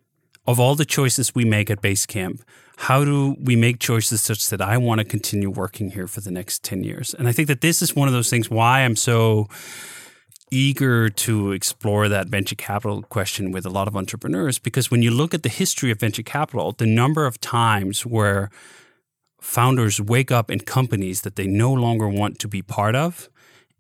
[0.48, 2.42] Of all the choices we make at Basecamp,
[2.78, 6.32] how do we make choices such that I want to continue working here for the
[6.32, 7.14] next 10 years?
[7.14, 9.48] And I think that this is one of those things why I'm so
[10.52, 15.12] eager to explore that venture capital question with a lot of entrepreneurs because when you
[15.12, 18.50] look at the history of venture capital, the number of times where
[19.42, 23.30] founders wake up in companies that they no longer want to be part of,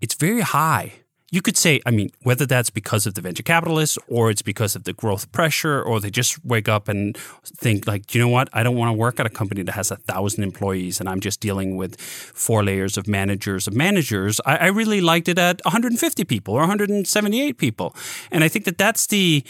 [0.01, 0.93] it's very high
[1.31, 4.75] you could say, I mean, whether that's because of the venture capitalists or it's because
[4.75, 8.47] of the growth pressure, or they just wake up and think, like, you know what?
[8.53, 11.19] I don't want to work at a company that has a thousand employees and I'm
[11.19, 14.39] just dealing with four layers of managers of managers.
[14.45, 17.95] I, I really liked it at 150 people or 178 people.
[18.31, 19.43] And I think that that's the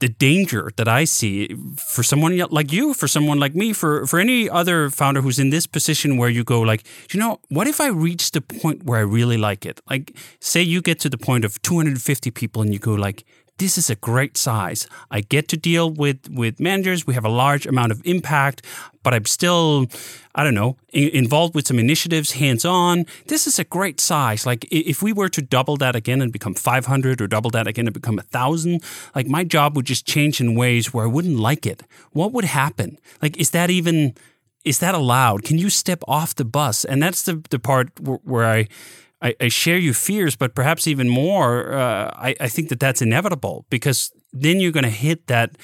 [0.00, 4.18] the danger that I see for someone like you, for someone like me, for for
[4.18, 7.80] any other founder who's in this position where you go like, you know, what if
[7.80, 9.80] I reach the point where I really like it?
[9.90, 13.24] Like, say you get to the point of 250 people and you go like,
[13.62, 14.88] this is a great size.
[15.08, 17.06] I get to deal with with managers.
[17.06, 18.66] We have a large amount of impact,
[19.04, 19.86] but I'm still,
[20.34, 23.06] I don't know, involved with some initiatives, hands on.
[23.28, 24.44] This is a great size.
[24.44, 27.86] Like if we were to double that again and become 500, or double that again
[27.86, 28.82] and become a thousand,
[29.14, 31.84] like my job would just change in ways where I wouldn't like it.
[32.10, 32.98] What would happen?
[33.22, 34.14] Like, is that even?
[34.64, 35.44] Is that allowed?
[35.44, 36.84] Can you step off the bus?
[36.84, 38.66] And that's the the part where I
[39.22, 43.00] I, I share your fears, but perhaps even more, uh, I, I think that that's
[43.00, 45.56] inevitable because then you're going to hit that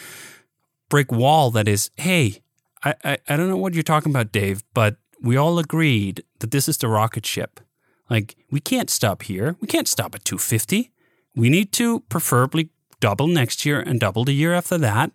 [0.89, 2.43] brick wall that is, hey,
[2.85, 6.53] I, I, I don't know what you're talking about, Dave, but we all agreed that
[6.53, 7.61] this is the rocket ship.
[8.09, 9.57] Like, we can't stop here.
[9.61, 10.93] We can't stop at 250.
[11.35, 15.13] We need to preferably double next year and double the year after that.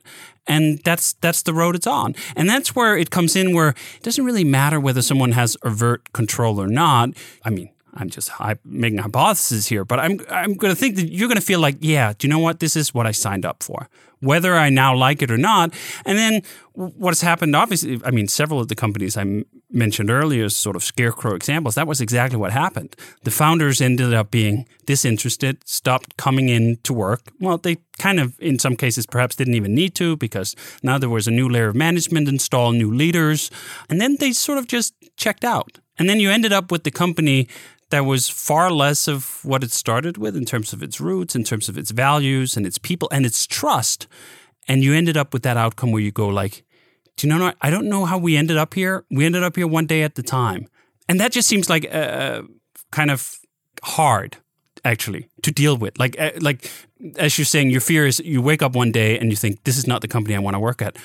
[0.48, 2.16] And that's that's the road it's on.
[2.36, 6.12] And that's where it comes in where it doesn't really matter whether someone has overt
[6.14, 7.10] control or not.
[7.44, 8.32] I mean, I'm just
[8.66, 11.78] making hypotheses here, but I'm I'm going to think that you're going to feel like,
[11.80, 12.60] yeah, do you know what?
[12.60, 13.88] This is what I signed up for,
[14.20, 15.74] whether I now like it or not.
[16.06, 16.41] And then
[16.74, 20.84] what has happened, obviously, I mean, several of the companies I mentioned earlier, sort of
[20.84, 22.96] scarecrow examples, that was exactly what happened.
[23.24, 27.22] The founders ended up being disinterested, stopped coming in to work.
[27.39, 31.10] Well, they kind of, in some cases, perhaps didn't even need to because now there
[31.10, 33.52] was a new layer of management installed, new leaders,
[33.89, 35.80] and then they sort of just checked out.
[36.00, 37.48] And then you ended up with the company
[37.94, 41.44] that was far less of what it started with in terms of its roots, in
[41.44, 44.08] terms of its values and its people and its trust.
[44.68, 46.64] And you ended up with that outcome where you go like,
[47.18, 47.54] do you know?
[47.62, 49.06] I don't know how we ended up here.
[49.12, 50.66] We ended up here one day at the time,
[51.08, 52.41] and that just seems like uh,
[52.91, 53.38] kind of
[53.84, 54.38] hard,
[54.84, 56.00] actually, to deal with.
[56.00, 56.72] Like, uh, like
[57.20, 59.78] as you're saying, your fear is you wake up one day and you think this
[59.78, 60.98] is not the company I want to work at.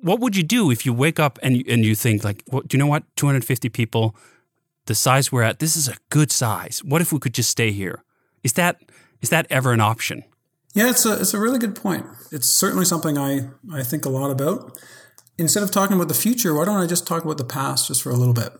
[0.00, 2.76] What would you do if you wake up and and you think like, well, do
[2.76, 3.02] you know what?
[3.16, 4.16] 250 people
[4.86, 6.82] the size we're at, this is a good size.
[6.84, 8.02] What if we could just stay here?
[8.42, 8.80] Is that
[9.20, 10.24] is that ever an option?
[10.74, 12.06] Yeah, it's a it's a really good point.
[12.32, 14.78] It's certainly something I I think a lot about.
[15.38, 18.02] Instead of talking about the future, why don't I just talk about the past just
[18.02, 18.52] for a little bit?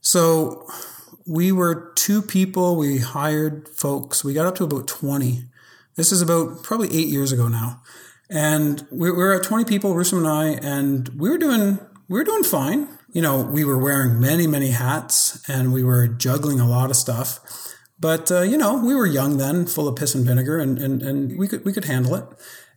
[0.00, 0.66] So
[1.26, 2.76] we were two people.
[2.76, 4.24] We hired folks.
[4.24, 5.44] We got up to about twenty.
[5.96, 7.82] This is about probably eight years ago now,
[8.30, 12.24] and we were at twenty people, Roustem and I, and we were doing we were
[12.24, 16.68] doing fine you know, we were wearing many, many hats and we were juggling a
[16.68, 17.38] lot of stuff.
[17.98, 21.00] But, uh, you know, we were young then, full of piss and vinegar, and, and,
[21.00, 22.24] and we could, we could handle it.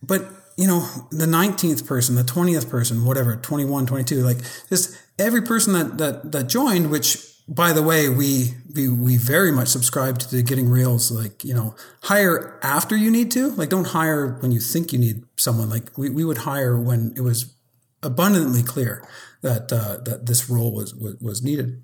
[0.00, 0.26] But,
[0.56, 5.72] you know, the 19th person, the 20th person, whatever, 21, 22, like just every person
[5.72, 10.30] that, that, that joined, which by the way, we, we, we very much subscribe to
[10.30, 14.52] the getting reals, like, you know, hire after you need to, like don't hire when
[14.52, 15.68] you think you need someone.
[15.68, 17.54] Like we, we would hire when it was
[18.02, 19.06] abundantly clear
[19.42, 21.82] that uh, that this role was, was, was needed.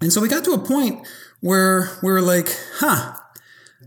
[0.00, 1.06] And so we got to a point
[1.40, 3.14] where we were like, huh,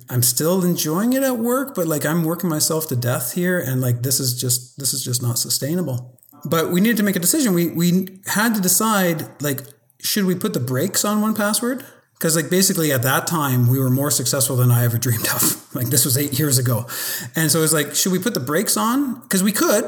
[0.09, 3.81] I'm still enjoying it at work, but like I'm working myself to death here, and
[3.81, 6.19] like this is just this is just not sustainable.
[6.45, 7.53] But we needed to make a decision.
[7.53, 9.61] We we had to decide like
[9.99, 11.85] should we put the brakes on 1Password?
[12.13, 15.63] Because like basically at that time we were more successful than I ever dreamed of.
[15.75, 16.85] like this was eight years ago,
[17.35, 19.21] and so it was like should we put the brakes on?
[19.21, 19.85] Because we could,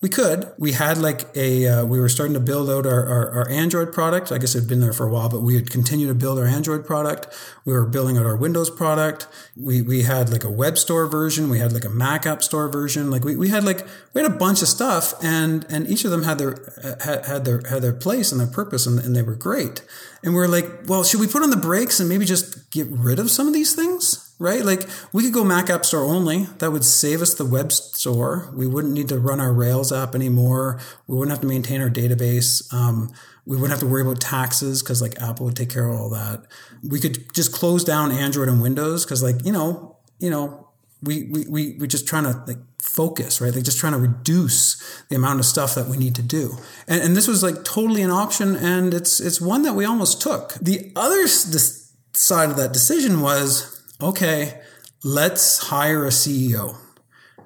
[0.00, 0.52] we could.
[0.58, 3.92] We had like a, uh, we were starting to build out our, our, our, Android
[3.92, 4.30] product.
[4.30, 6.38] I guess it had been there for a while, but we had continued to build
[6.38, 7.26] our Android product.
[7.64, 9.26] We were building out our Windows product.
[9.56, 11.50] We, we had like a web store version.
[11.50, 13.10] We had like a Mac app store version.
[13.10, 13.84] Like we, we had like,
[14.14, 17.44] we had a bunch of stuff and, and each of them had their, had, had
[17.44, 19.82] their, had their place and their purpose and, and they were great.
[20.22, 22.86] And we we're like, well, should we put on the brakes and maybe just get
[22.88, 24.27] rid of some of these things?
[24.38, 24.64] Right?
[24.64, 26.44] Like we could go Mac App Store only.
[26.58, 28.50] That would save us the web store.
[28.54, 30.80] We wouldn't need to run our Rails app anymore.
[31.06, 32.72] We wouldn't have to maintain our database.
[32.72, 33.12] Um,
[33.44, 36.10] we wouldn't have to worry about taxes because like Apple would take care of all
[36.10, 36.44] that.
[36.82, 40.68] We could just close down Android and Windows because like you know you know
[41.02, 45.02] we we we we're just trying to like focus right like just trying to reduce
[45.08, 48.02] the amount of stuff that we need to do and, and this was like totally
[48.02, 52.72] an option and it's it's one that we almost took the other side of that
[52.72, 54.60] decision was okay,
[55.02, 56.76] let's hire a CEO.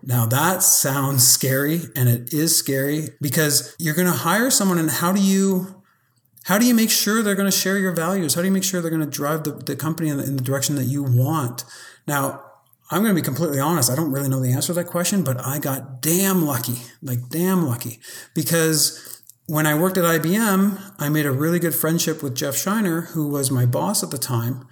[0.02, 4.90] Now that sounds scary and it is scary because you're going to hire someone and
[4.90, 5.82] how do you
[6.44, 8.34] how do you make sure they're going to share your values?
[8.34, 10.36] How do you make sure they're going to drive the, the company in the, in
[10.36, 11.64] the direction that you want?
[12.04, 12.42] Now,
[12.90, 13.88] I'm going to be completely honest.
[13.88, 17.28] I don't really know the answer to that question, but I got damn lucky, like
[17.28, 18.00] damn lucky
[18.34, 23.02] because when I worked at IBM, I made a really good friendship with Jeff Shiner,
[23.02, 24.66] who was my boss at the time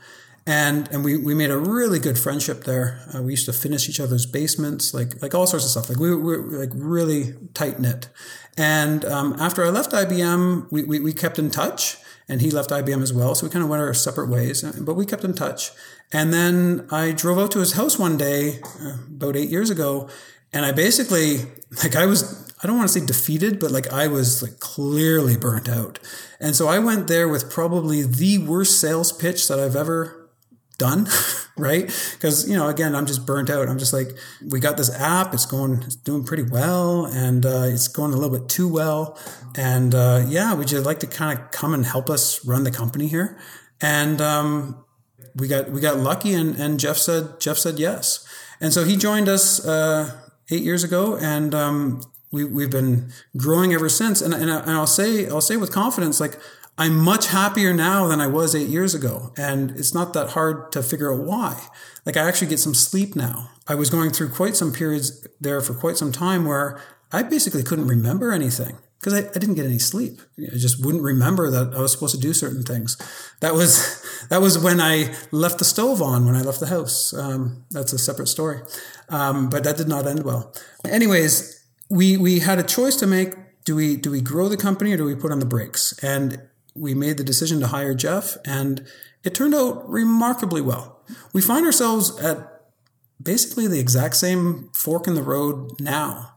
[0.46, 3.00] and and we, we made a really good friendship there.
[3.14, 5.88] Uh, we used to finish each other's basements, like like all sorts of stuff.
[5.88, 8.08] Like we, we were like really tight knit.
[8.56, 11.96] And um, after I left IBM, we, we, we kept in touch,
[12.28, 13.34] and he left IBM as well.
[13.34, 15.70] So we kind of went our separate ways, uh, but we kept in touch.
[16.12, 20.08] And then I drove out to his house one day, uh, about eight years ago,
[20.52, 21.38] and I basically
[21.82, 25.36] like I was I don't want to say defeated, but like I was like clearly
[25.36, 25.98] burnt out.
[26.38, 30.19] And so I went there with probably the worst sales pitch that I've ever
[30.80, 31.06] done,
[31.56, 31.86] right?
[32.12, 33.68] Because you know, again, I'm just burnt out.
[33.68, 34.08] I'm just like,
[34.48, 35.32] we got this app.
[35.32, 39.16] It's going, it's doing pretty well, and uh, it's going a little bit too well.
[39.56, 42.72] And uh, yeah, would you like to kind of come and help us run the
[42.72, 43.38] company here?
[43.80, 44.84] And um,
[45.36, 48.26] we got we got lucky, and and Jeff said Jeff said yes,
[48.60, 50.18] and so he joined us uh,
[50.50, 52.00] eight years ago, and um,
[52.32, 54.20] we, we've been growing ever since.
[54.20, 56.38] And, and, I, and I'll say, I'll say with confidence, like
[56.80, 59.34] I'm much happier now than I was eight years ago.
[59.36, 61.62] And it's not that hard to figure out why.
[62.06, 63.50] Like I actually get some sleep now.
[63.68, 66.80] I was going through quite some periods there for quite some time where
[67.12, 70.22] I basically couldn't remember anything because I, I, didn't get any sleep.
[70.38, 72.96] I just wouldn't remember that I was supposed to do certain things.
[73.40, 77.12] That was that was when I left the stove on when I left the house.
[77.12, 78.60] Um, that's a separate story,
[79.10, 80.54] um, but that did not end well.
[80.86, 83.34] Anyways, we we had a choice to make.
[83.66, 85.92] Do we do we grow the company or do we put on the brakes?
[86.02, 86.40] And
[86.74, 88.86] we made the decision to hire Jeff, and
[89.24, 91.02] it turned out remarkably well.
[91.32, 92.62] We find ourselves at
[93.22, 96.34] basically the exact same fork in the road now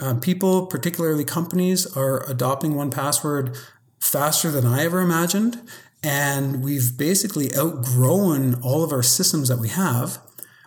[0.00, 3.56] uh, people, particularly companies, are adopting 1Password
[4.00, 5.60] faster than I ever imagined.
[6.02, 10.18] And we've basically outgrown all of our systems that we have.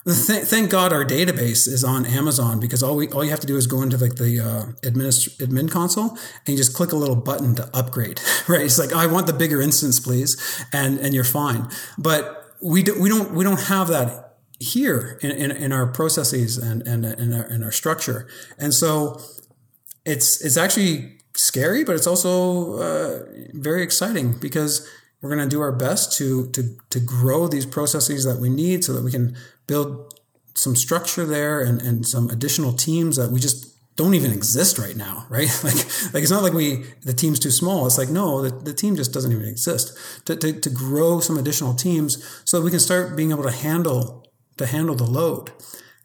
[0.05, 3.47] Th- thank God our database is on Amazon because all we all you have to
[3.47, 6.97] do is go into like the uh, administ- admin console and you just click a
[6.97, 8.19] little button to upgrade.
[8.45, 8.63] Right?
[8.63, 11.69] It's like I want the bigger instance, please, and and you're fine.
[11.97, 14.23] But we do, we don't we don't have that
[14.63, 18.27] here in, in, in, our processes and, and in, our, in our structure.
[18.57, 19.19] And so
[20.05, 24.87] it's, it's actually scary, but it's also uh, very exciting because
[25.21, 28.83] we're going to do our best to, to, to grow these processes that we need
[28.83, 29.35] so that we can
[29.67, 30.19] build
[30.55, 34.95] some structure there and, and some additional teams that we just don't even exist right
[34.95, 35.49] now, right?
[35.63, 35.75] Like,
[36.13, 37.85] like it's not like we the team's too small.
[37.85, 39.97] It's like no, the, the team just doesn't even exist.
[40.25, 44.27] To, to, to grow some additional teams so we can start being able to handle
[44.57, 45.51] to handle the load.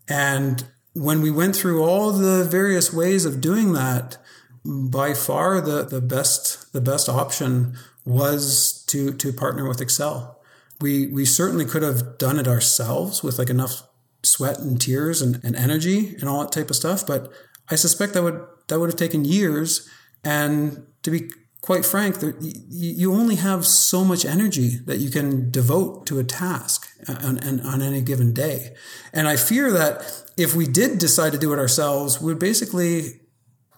[0.09, 4.17] And when we went through all the various ways of doing that,
[4.65, 10.35] by far the, the best the best option was to to partner with Accel.
[10.81, 13.83] We we certainly could have done it ourselves with like enough
[14.23, 17.33] sweat and tears and, and energy and all that type of stuff, but
[17.71, 19.89] I suspect that would that would have taken years.
[20.25, 26.07] And to be quite frank, you only have so much energy that you can devote
[26.07, 28.75] to a task on, on, any given day.
[29.13, 33.21] And I fear that if we did decide to do it ourselves, we'd basically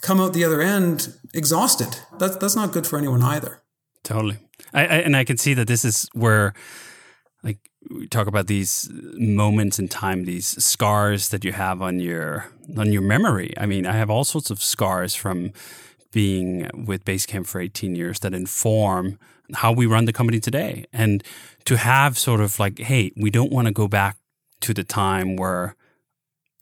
[0.03, 1.97] come out the other end exhausted.
[2.19, 3.63] That's, that's not good for anyone either.
[4.03, 4.39] Totally.
[4.73, 6.55] I, I, and I can see that this is where,
[7.91, 12.93] we talk about these moments in time, these scars that you have on your on
[12.93, 13.53] your memory.
[13.59, 15.53] I mean, I have all sorts of scars from
[16.13, 19.19] being with Basecamp for 18 years that inform
[19.55, 20.85] how we run the company today.
[20.93, 21.23] And
[21.65, 24.17] to have sort of like, hey, we don't want to go back
[24.61, 25.77] to the time where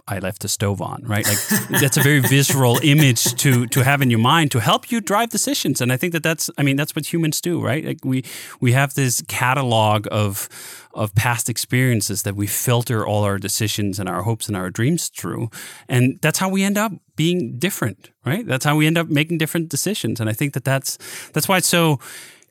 [0.06, 1.26] I left the stove on, right?
[1.26, 1.38] Like
[1.80, 5.28] that's a very visceral image to to have in your mind to help you drive
[5.28, 5.80] decisions.
[5.80, 7.84] And I think that that's, I mean, that's what humans do, right?
[7.84, 8.24] Like we
[8.60, 10.48] we have this catalog of
[10.94, 15.08] of past experiences that we filter all our decisions and our hopes and our dreams
[15.08, 15.50] through,
[15.88, 18.46] and that's how we end up being different, right?
[18.46, 20.20] That's how we end up making different decisions.
[20.20, 20.98] And I think that that's
[21.32, 21.98] that's why it's so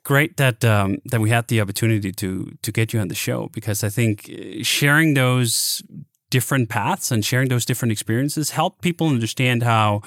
[0.04, 3.50] great that um, that we had the opportunity to to get you on the show
[3.54, 5.82] because I think uh, sharing those
[6.30, 10.02] different paths and sharing those different experiences help people understand how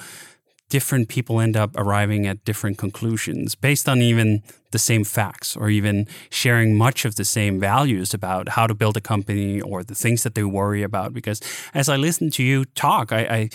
[0.71, 4.41] different people end up arriving at different conclusions based on even
[4.71, 8.95] the same facts or even sharing much of the same values about how to build
[8.95, 11.13] a company or the things that they worry about.
[11.13, 11.41] Because
[11.73, 13.49] as i listen to you talk I, I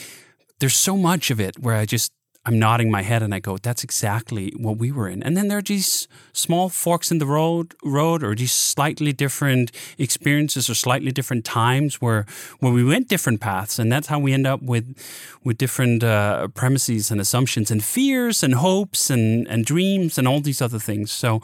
[0.60, 2.12] there's so much of it where i just
[2.46, 5.20] I'm nodding my head and I go, that's exactly what we were in.
[5.24, 9.72] And then there are these small forks in the road, road or these slightly different
[9.98, 12.24] experiences or slightly different times where,
[12.60, 13.80] where we went different paths.
[13.80, 14.96] And that's how we end up with,
[15.42, 20.40] with different uh, premises and assumptions and fears and hopes and, and dreams and all
[20.40, 21.10] these other things.
[21.10, 21.42] So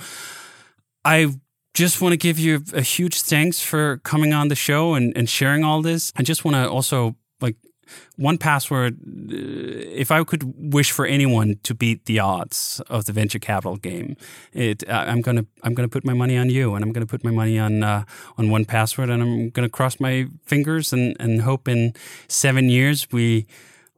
[1.05, 1.34] I
[1.74, 5.28] just want to give you a huge thanks for coming on the show and, and
[5.28, 6.12] sharing all this.
[6.14, 7.57] I just want to also like
[8.18, 13.38] 1Password, uh, if I could wish for anyone to beat the odds of the venture
[13.38, 14.16] capital game,
[14.53, 17.30] it I'm gonna I'm gonna put my money on you, and I'm gonna put my
[17.30, 18.05] money on uh,
[18.38, 21.95] on 1Password, and I'm gonna cross my fingers and and hope in
[22.28, 23.47] seven years we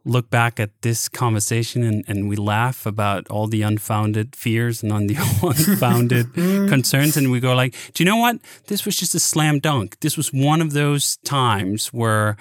[0.05, 4.93] look back at this conversation and, and we laugh about all the unfounded fears and
[4.93, 6.33] on the unfounded
[6.69, 8.37] concerns and we go like do you know what?
[8.67, 10.01] This was just a slam dunk.
[10.01, 12.37] This was one of those times where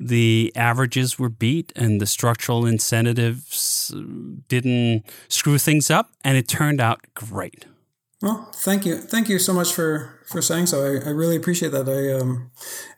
[0.00, 3.94] the averages were beat and the structural incentives
[4.48, 7.66] didn't screw things up, and it turned out great.
[8.22, 10.84] Well, thank you, thank you so much for for saying so.
[10.84, 11.88] I, I really appreciate that.
[11.88, 12.50] I um,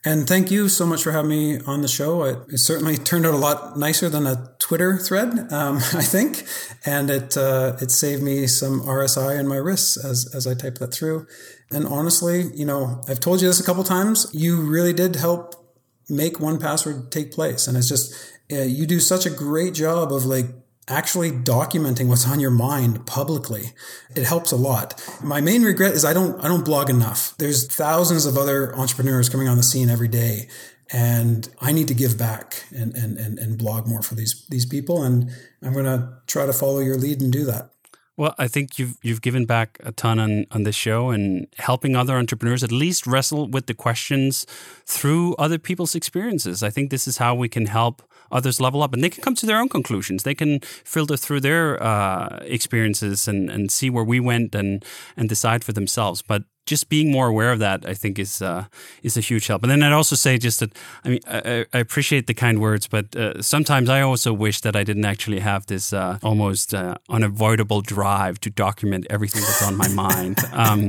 [0.05, 2.25] and thank you so much for having me on the show.
[2.25, 6.45] It, it certainly turned out a lot nicer than a Twitter thread, um, I think,
[6.85, 10.81] and it uh, it saved me some RSI in my wrists as as I typed
[10.81, 11.27] that through.
[11.71, 14.29] And honestly, you know, I've told you this a couple times.
[14.33, 15.62] You really did help
[16.09, 17.67] make 1Password take place.
[17.67, 18.15] And it's just,
[18.51, 20.47] uh, you do such a great job of like
[20.89, 23.73] actually documenting what's on your mind publicly.
[24.17, 25.03] It helps a lot.
[25.23, 27.35] My main regret is i don't i don't blog enough.
[27.39, 30.49] There's thousands of other entrepreneurs coming on the scene every day
[30.93, 34.67] and i need to give back and and and, and blog more for these these
[34.67, 35.03] people.
[35.03, 35.31] And
[35.63, 37.71] i'm going to try to follow your lead and do that
[38.17, 41.97] well, I think you've you've given back a ton on, on this show and helping
[41.97, 44.47] other entrepreneurs at least wrestle with the questions
[44.85, 46.63] through other people's experiences.
[46.63, 48.03] I think this is how we can help
[48.33, 50.23] others level up and they can come to their own conclusions.
[50.23, 54.85] They can filter through their uh, experiences and, and see where we went and,
[55.17, 56.23] and decide for themselves.
[56.23, 58.67] But just being more aware of that, I think, is uh,
[59.03, 59.63] is a huge help.
[59.63, 60.71] And then I'd also say just that
[61.05, 64.77] I mean I, I appreciate the kind words, but uh, sometimes I also wish that
[64.77, 69.77] I didn't actually have this uh, almost uh, unavoidable drive to document everything that's on
[69.77, 70.89] my mind, um,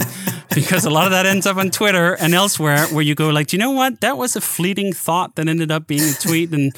[0.53, 3.47] because a lot of that ends up on Twitter and elsewhere, where you go like,
[3.47, 4.01] do you know what?
[4.01, 6.71] That was a fleeting thought that ended up being a tweet and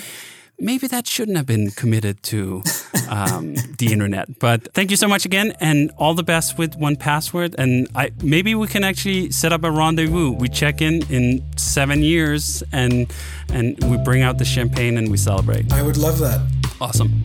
[0.60, 2.64] maybe that shouldn't have been committed to
[3.10, 4.40] um, the internet.
[4.40, 7.56] But thank you so much again, and all the best with 1Password.
[7.58, 10.32] And I maybe we can actually set up a rendezvous.
[10.32, 13.12] We check in in seven years, and
[13.50, 15.72] and we bring out the champagne and we celebrate.
[15.72, 16.42] I would love that.
[16.82, 17.22] Awesome.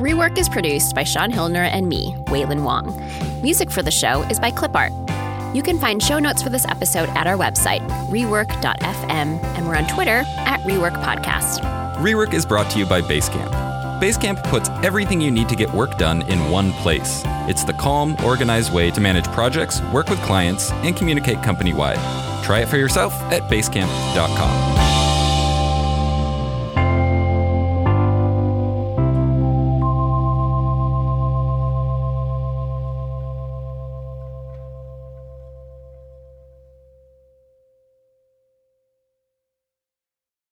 [0.00, 2.92] Rework is produced by Shaun Hildner and me, Wailin Wong.
[3.42, 5.13] Music for the show is by Clipart.
[5.54, 9.86] You can find show notes for this episode at our website, rework.fm, and we're on
[9.86, 11.60] Twitter at Rework Podcast.
[11.96, 13.50] Rework is brought to you by Basecamp.
[14.00, 17.22] Basecamp puts everything you need to get work done in one place.
[17.48, 22.00] It's the calm, organized way to manage projects, work with clients, and communicate company wide.
[22.42, 24.93] Try it for yourself at basecamp.com.